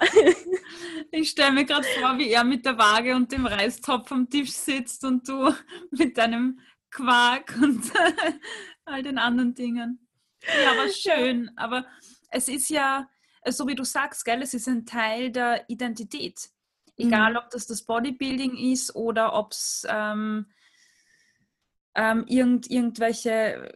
[1.11, 4.51] Ich stelle mir gerade vor, wie er mit der Waage und dem Reistopf am Tisch
[4.51, 5.53] sitzt und du
[5.91, 6.59] mit deinem
[6.95, 7.91] Quark und
[8.85, 10.07] all den anderen Dingen.
[10.41, 11.51] Ja, aber schön.
[11.57, 11.85] Aber
[12.29, 13.09] es ist ja,
[13.47, 16.49] so wie du sagst, gell, es ist ein Teil der Identität.
[16.97, 17.37] Egal, mhm.
[17.37, 20.45] ob das das Bodybuilding ist oder ob es ähm,
[21.95, 23.73] ähm, irgend, irgendwelche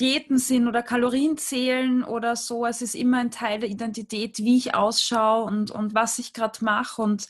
[0.00, 2.66] Diäten sind oder Kalorien zählen oder so.
[2.66, 6.64] Es ist immer ein Teil der Identität, wie ich ausschaue und, und was ich gerade
[6.64, 7.00] mache.
[7.00, 7.28] Und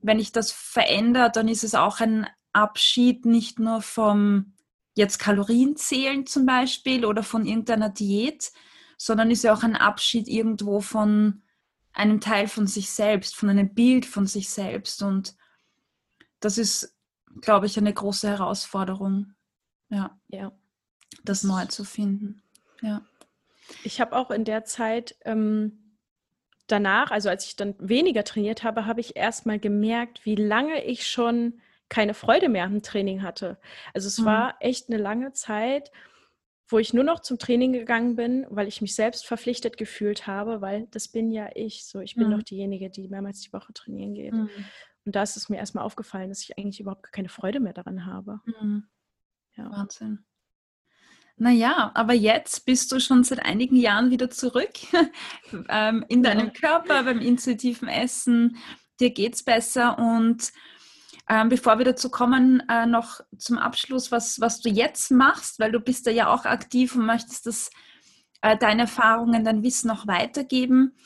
[0.00, 4.54] wenn ich das verändere, dann ist es auch ein Abschied nicht nur vom
[4.94, 8.52] jetzt Kalorien zählen zum Beispiel oder von irgendeiner Diät,
[8.96, 11.42] sondern ist ja auch ein Abschied irgendwo von
[11.92, 15.02] einem Teil von sich selbst, von einem Bild von sich selbst.
[15.02, 15.36] Und
[16.40, 16.96] das ist,
[17.40, 19.34] glaube ich, eine große Herausforderung.
[19.88, 20.18] Ja.
[20.28, 20.52] ja.
[21.24, 22.42] Das neu zu finden.
[22.82, 23.02] Ja.
[23.84, 25.96] Ich habe auch in der Zeit ähm,
[26.66, 30.84] danach, also als ich dann weniger trainiert habe, habe ich erst mal gemerkt, wie lange
[30.84, 31.60] ich schon
[31.90, 33.58] keine Freude mehr am Training hatte.
[33.92, 34.24] Also es mhm.
[34.24, 35.90] war echt eine lange Zeit,
[36.68, 40.60] wo ich nur noch zum Training gegangen bin, weil ich mich selbst verpflichtet gefühlt habe,
[40.60, 41.84] weil das bin ja ich.
[41.84, 42.32] So, ich bin mhm.
[42.32, 44.32] doch diejenige, die mehrmals die Woche trainieren geht.
[44.32, 44.48] Mhm.
[45.04, 48.06] Und da ist es mir erstmal aufgefallen, dass ich eigentlich überhaupt keine Freude mehr daran
[48.06, 48.40] habe.
[48.44, 48.84] Mhm.
[49.56, 49.70] Ja.
[49.70, 50.24] Wahnsinn.
[51.36, 54.74] Naja, aber jetzt bist du schon seit einigen Jahren wieder zurück
[55.70, 56.52] ähm, in deinem ja.
[56.52, 58.58] Körper, beim intuitiven Essen.
[59.00, 60.52] Dir geht es besser und
[61.30, 65.70] ähm, bevor wir dazu kommen, äh, noch zum Abschluss, was, was du jetzt machst, weil
[65.70, 67.70] du bist da ja auch aktiv und möchtest das,
[68.42, 70.96] äh, deine Erfahrungen, dein Wissen noch weitergeben.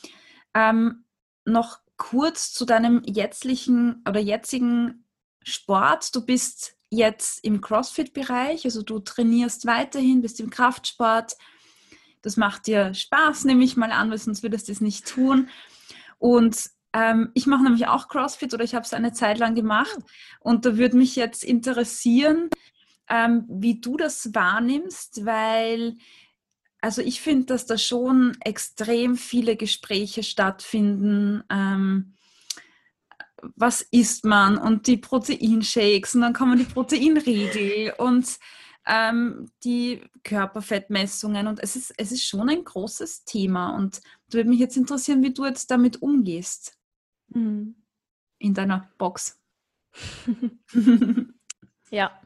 [0.55, 1.05] Ähm,
[1.45, 5.05] noch kurz zu deinem jetztlichen oder jetzigen
[5.43, 6.15] Sport.
[6.15, 11.37] Du bist jetzt im CrossFit-Bereich, also du trainierst weiterhin, bist im Kraftsport.
[12.23, 15.49] Das macht dir Spaß, nehme ich mal an, weil sonst würdest du es nicht tun.
[16.17, 19.97] Und ähm, ich mache nämlich auch CrossFit oder ich habe es eine Zeit lang gemacht.
[20.39, 22.49] Und da würde mich jetzt interessieren,
[23.09, 25.97] ähm, wie du das wahrnimmst, weil
[26.79, 31.43] also ich finde, dass da schon extrem viele Gespräche stattfinden.
[31.49, 32.13] Ähm,
[33.55, 38.39] was isst man und die Proteinshakes und dann kommen die Proteinriegel und
[38.87, 44.49] ähm, die Körperfettmessungen und es ist, es ist schon ein großes Thema und da würde
[44.49, 46.77] mich jetzt interessieren, wie du jetzt damit umgehst.
[47.35, 47.75] Mhm.
[48.39, 49.39] In deiner Box.
[51.91, 52.19] ja.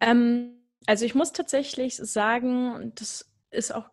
[0.00, 3.88] Ähm, also ich muss tatsächlich sagen, das ist auch,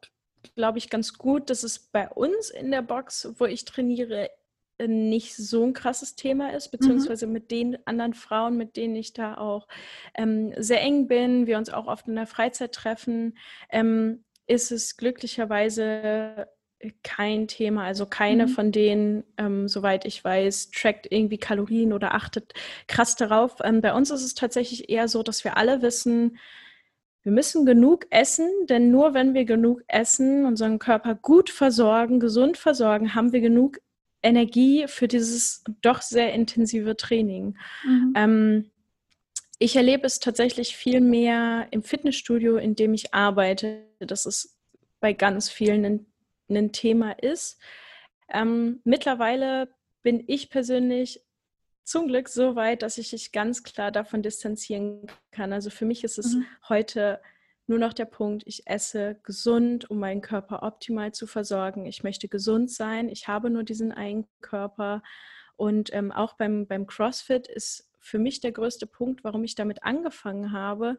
[0.55, 4.29] glaube ich, ganz gut, dass es bei uns in der Box, wo ich trainiere,
[4.87, 6.77] nicht so ein krasses Thema ist, mhm.
[6.77, 7.33] beziehungsweise mhm.
[7.33, 9.67] mit den anderen Frauen, mit denen ich da auch
[10.15, 13.37] ähm, sehr eng bin, wir uns auch oft in der Freizeit treffen,
[13.69, 16.47] ähm, ist es glücklicherweise
[17.03, 17.83] kein Thema.
[17.83, 18.49] Also keine mhm.
[18.49, 22.53] von denen, ähm, soweit ich weiß, trackt irgendwie Kalorien oder achtet
[22.87, 23.57] krass darauf.
[23.63, 26.37] Ähm, bei uns ist es tatsächlich eher so, dass wir alle wissen,
[27.23, 32.57] wir müssen genug essen, denn nur wenn wir genug essen, unseren Körper gut versorgen, gesund
[32.57, 33.79] versorgen, haben wir genug
[34.23, 37.57] Energie für dieses doch sehr intensive Training.
[37.85, 38.13] Mhm.
[38.15, 38.71] Ähm,
[39.59, 43.83] ich erlebe es tatsächlich viel mehr im Fitnessstudio, in dem ich arbeite.
[43.99, 44.57] Das ist
[45.01, 46.05] bei ganz vielen ein
[46.57, 47.59] ein Thema ist.
[48.29, 49.69] Ähm, mittlerweile
[50.01, 51.21] bin ich persönlich
[51.83, 55.51] zum Glück so weit, dass ich mich ganz klar davon distanzieren kann.
[55.53, 56.45] Also für mich ist es mhm.
[56.67, 57.19] heute
[57.65, 61.85] nur noch der Punkt, ich esse gesund, um meinen Körper optimal zu versorgen.
[61.85, 63.09] Ich möchte gesund sein.
[63.09, 65.03] Ich habe nur diesen einen Körper.
[65.55, 69.83] Und ähm, auch beim, beim CrossFit ist für mich der größte Punkt, warum ich damit
[69.83, 70.97] angefangen habe,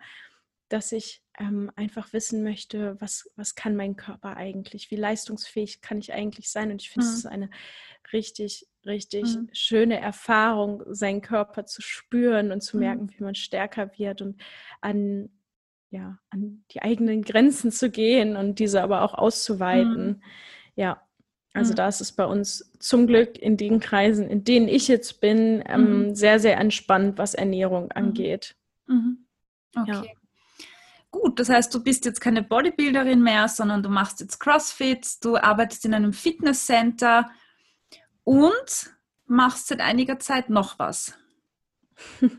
[0.72, 5.98] dass ich ähm, einfach wissen möchte, was, was kann mein Körper eigentlich, wie leistungsfähig kann
[5.98, 6.70] ich eigentlich sein.
[6.70, 7.18] Und ich finde, es mhm.
[7.18, 7.50] ist eine
[8.12, 9.48] richtig, richtig mhm.
[9.52, 12.82] schöne Erfahrung, seinen Körper zu spüren und zu mhm.
[12.82, 14.40] merken, wie man stärker wird und
[14.80, 15.30] an,
[15.90, 20.06] ja, an die eigenen Grenzen zu gehen und diese aber auch auszuweiten.
[20.06, 20.22] Mhm.
[20.76, 21.02] Ja,
[21.52, 21.76] also mhm.
[21.76, 25.64] da ist es bei uns zum Glück in den Kreisen, in denen ich jetzt bin,
[25.66, 28.56] ähm, sehr, sehr entspannt, was Ernährung angeht.
[29.76, 29.90] Okay.
[29.92, 30.02] Ja.
[31.10, 35.36] Gut, das heißt, du bist jetzt keine Bodybuilderin mehr, sondern du machst jetzt CrossFit, du
[35.36, 37.30] arbeitest in einem Fitnesscenter
[38.24, 38.94] und
[39.26, 41.14] machst seit einiger Zeit noch was.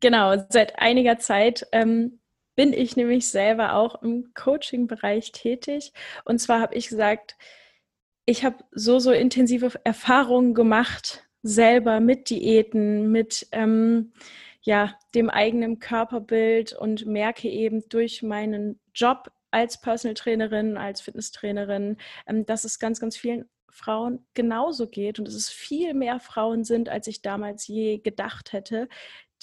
[0.00, 2.18] genau, seit einiger Zeit ähm,
[2.56, 5.92] bin ich nämlich selber auch im Coaching-Bereich tätig.
[6.24, 7.36] Und zwar habe ich gesagt,
[8.24, 14.12] ich habe so, so intensive Erfahrungen gemacht, selber mit Diäten, mit ähm,
[14.66, 21.96] ja, dem eigenen Körperbild und merke eben durch meinen Job als Personal Trainerin, als Fitnesstrainerin,
[22.26, 26.64] ähm, dass es ganz, ganz vielen Frauen genauso geht und dass es viel mehr Frauen
[26.64, 28.88] sind, als ich damals je gedacht hätte,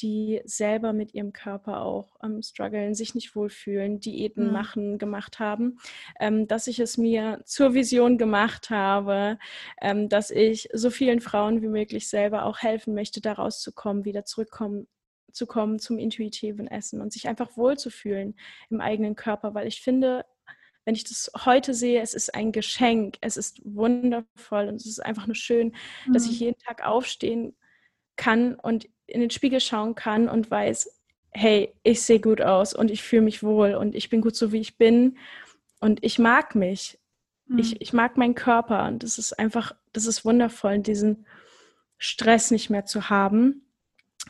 [0.01, 4.51] die selber mit ihrem Körper auch ähm, strugglen, sich nicht wohlfühlen, Diäten mhm.
[4.51, 5.77] machen, gemacht haben,
[6.19, 9.37] ähm, dass ich es mir zur Vision gemacht habe,
[9.81, 14.25] ähm, dass ich so vielen Frauen wie möglich selber auch helfen möchte, da rauszukommen, wieder
[14.25, 14.87] zurückkommen
[15.33, 18.35] zu kommen zum intuitiven Essen und sich einfach wohlzufühlen
[18.69, 20.25] im eigenen Körper, weil ich finde,
[20.85, 25.03] wenn ich das heute sehe, es ist ein Geschenk, es ist wundervoll und es ist
[25.03, 25.73] einfach nur schön,
[26.05, 26.13] mhm.
[26.13, 26.45] dass ich mhm.
[26.47, 27.55] jeden Tag aufstehen
[28.15, 32.91] kann und in den Spiegel schauen kann und weiß, hey, ich sehe gut aus und
[32.91, 35.17] ich fühle mich wohl und ich bin gut so, wie ich bin
[35.79, 36.99] und ich mag mich.
[37.47, 37.59] Mhm.
[37.59, 41.25] Ich, ich mag meinen Körper und das ist einfach, das ist wundervoll, diesen
[41.97, 43.62] Stress nicht mehr zu haben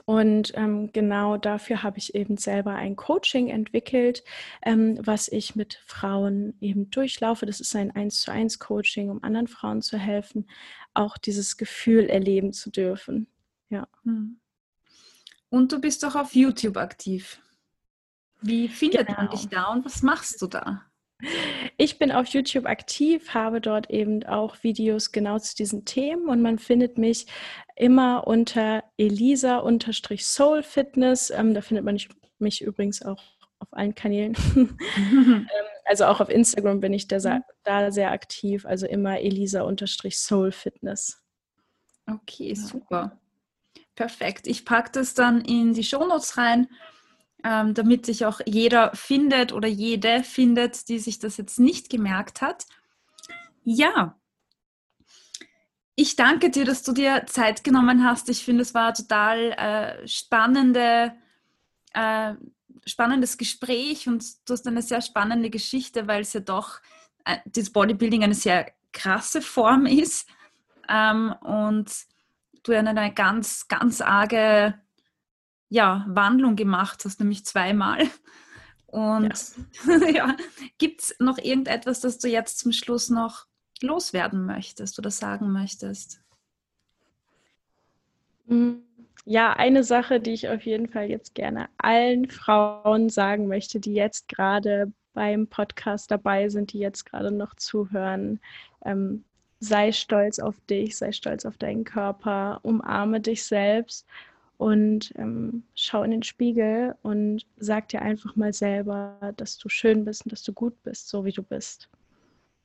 [0.06, 4.24] und ähm, genau dafür habe ich eben selber ein Coaching entwickelt,
[4.62, 7.46] ähm, was ich mit Frauen eben durchlaufe.
[7.46, 10.50] Das ist ein 1 zu 1 Coaching, um anderen Frauen zu helfen,
[10.94, 13.28] auch dieses Gefühl erleben zu dürfen.
[13.70, 13.88] Ja.
[14.04, 14.40] Hm.
[15.50, 17.40] Und du bist doch auf YouTube aktiv.
[18.42, 19.20] Wie findet genau.
[19.20, 20.84] man dich da und was machst du da?
[21.78, 26.42] Ich bin auf YouTube aktiv, habe dort eben auch Videos genau zu diesen Themen und
[26.42, 27.28] man findet mich
[27.76, 31.30] immer unter Elisa-Soul Fitness.
[31.30, 32.00] Ähm, da findet man
[32.40, 33.24] mich übrigens auch
[33.60, 34.36] auf allen Kanälen.
[34.56, 35.48] ähm,
[35.86, 37.44] also auch auf Instagram bin ich da, mhm.
[37.64, 41.22] da sehr aktiv, also immer Elisa-Soul Fitness.
[42.08, 43.18] Okay, super.
[43.96, 44.48] Perfekt.
[44.48, 46.68] Ich packe das dann in die Shownotes rein
[47.44, 52.42] ähm, damit sich auch jeder findet oder jede findet, die sich das jetzt nicht gemerkt
[52.42, 52.66] hat.
[53.64, 54.16] Ja,
[55.96, 58.30] ich danke dir, dass du dir Zeit genommen hast.
[58.30, 61.14] Ich finde, es war total äh, spannende,
[61.94, 62.34] äh,
[62.86, 66.80] spannendes Gespräch und du hast eine sehr spannende Geschichte, weil es ja doch
[67.26, 70.28] äh, das Bodybuilding eine sehr krasse Form ist
[70.90, 71.92] ähm, und
[72.64, 74.80] du eine ganz, ganz arge
[75.74, 78.08] ja, Wandlung gemacht hast, nämlich zweimal.
[78.86, 79.34] Und
[79.88, 80.38] ja, ja
[80.78, 83.48] gibt es noch irgendetwas, das du jetzt zum Schluss noch
[83.82, 86.22] loswerden möchtest oder sagen möchtest?
[88.46, 88.74] Mm,
[89.26, 93.96] ja, eine Sache, die ich auf jeden Fall jetzt gerne allen Frauen sagen möchte, die
[93.96, 98.40] jetzt gerade beim Podcast dabei sind, die jetzt gerade noch zuhören.
[98.86, 99.24] Ähm,
[99.60, 104.06] sei stolz auf dich, sei stolz auf deinen Körper, umarme dich selbst
[104.58, 110.06] und ähm, schau in den Spiegel und sag dir einfach mal selber, dass du schön
[110.06, 111.90] bist und dass du gut bist, so wie du bist.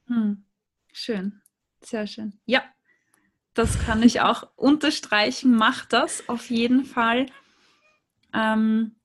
[0.06, 0.44] Hm.
[0.92, 1.40] Schön,
[1.80, 2.34] sehr schön.
[2.46, 2.62] Ja,
[3.54, 5.54] das kann ich auch unterstreichen.
[5.54, 7.26] Mach das auf jeden Fall.
[8.32, 8.96] Ähm,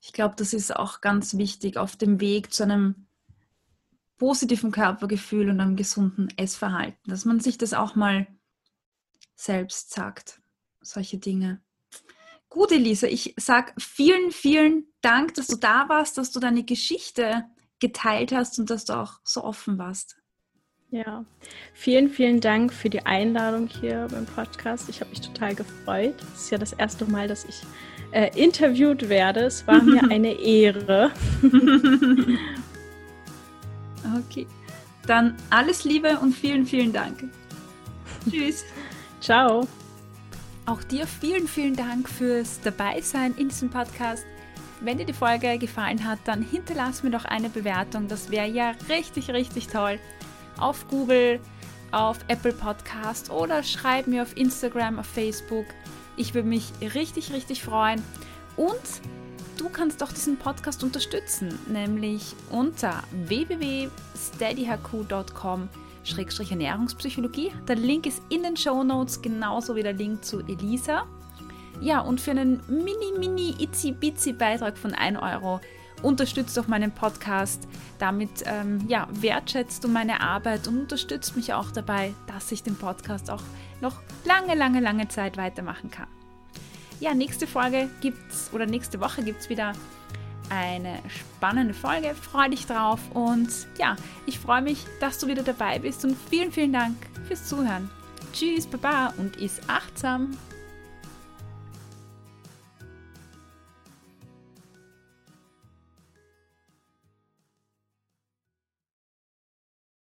[0.00, 3.06] ich glaube, das ist auch ganz wichtig auf dem Weg zu einem
[4.16, 8.26] positiven Körpergefühl und einem gesunden Essverhalten, dass man sich das auch mal
[9.34, 10.40] selbst sagt
[10.80, 11.60] solche Dinge.
[12.48, 17.44] Gut, Elisa, ich sage vielen, vielen Dank, dass du da warst, dass du deine Geschichte
[17.78, 20.16] geteilt hast und dass du auch so offen warst.
[20.90, 21.26] Ja,
[21.74, 24.88] vielen, vielen Dank für die Einladung hier beim Podcast.
[24.88, 26.14] Ich habe mich total gefreut.
[26.34, 27.60] Es ist ja das erste Mal, dass ich
[28.12, 29.40] äh, interviewt werde.
[29.40, 31.10] Es war mir eine Ehre.
[34.18, 34.46] okay,
[35.06, 37.24] dann alles Liebe und vielen, vielen Dank.
[38.30, 38.64] Tschüss.
[39.20, 39.66] Ciao.
[40.68, 44.26] Auch dir vielen, vielen Dank fürs Dabeisein in diesem Podcast.
[44.82, 48.06] Wenn dir die Folge gefallen hat, dann hinterlass mir doch eine Bewertung.
[48.06, 49.98] Das wäre ja richtig, richtig toll.
[50.58, 51.40] Auf Google,
[51.90, 55.64] auf Apple Podcast oder schreib mir auf Instagram, auf Facebook.
[56.18, 58.02] Ich würde mich richtig, richtig freuen.
[58.58, 58.82] Und
[59.56, 65.70] du kannst doch diesen Podcast unterstützen, nämlich unter www.steadyhq.com
[66.04, 67.52] Schrägstrich Ernährungspsychologie.
[67.66, 71.06] Der Link ist in den Show Notes, genauso wie der Link zu Elisa.
[71.80, 75.60] Ja, und für einen mini, mini, itzy, bitzy Beitrag von 1 Euro
[76.02, 77.68] unterstützt doch meinen Podcast.
[77.98, 82.76] Damit ähm, ja, wertschätzt du meine Arbeit und unterstützt mich auch dabei, dass ich den
[82.76, 83.42] Podcast auch
[83.80, 86.08] noch lange, lange, lange Zeit weitermachen kann.
[87.00, 89.72] Ja, nächste Folge gibt's oder nächste Woche gibt es wieder
[90.50, 92.14] eine spannende Folge.
[92.14, 93.96] Freue dich drauf und ja,
[94.26, 96.96] ich freue mich, dass du wieder dabei bist und vielen, vielen Dank
[97.26, 97.90] fürs Zuhören.
[98.32, 100.36] Tschüss, Baba und ist achtsam.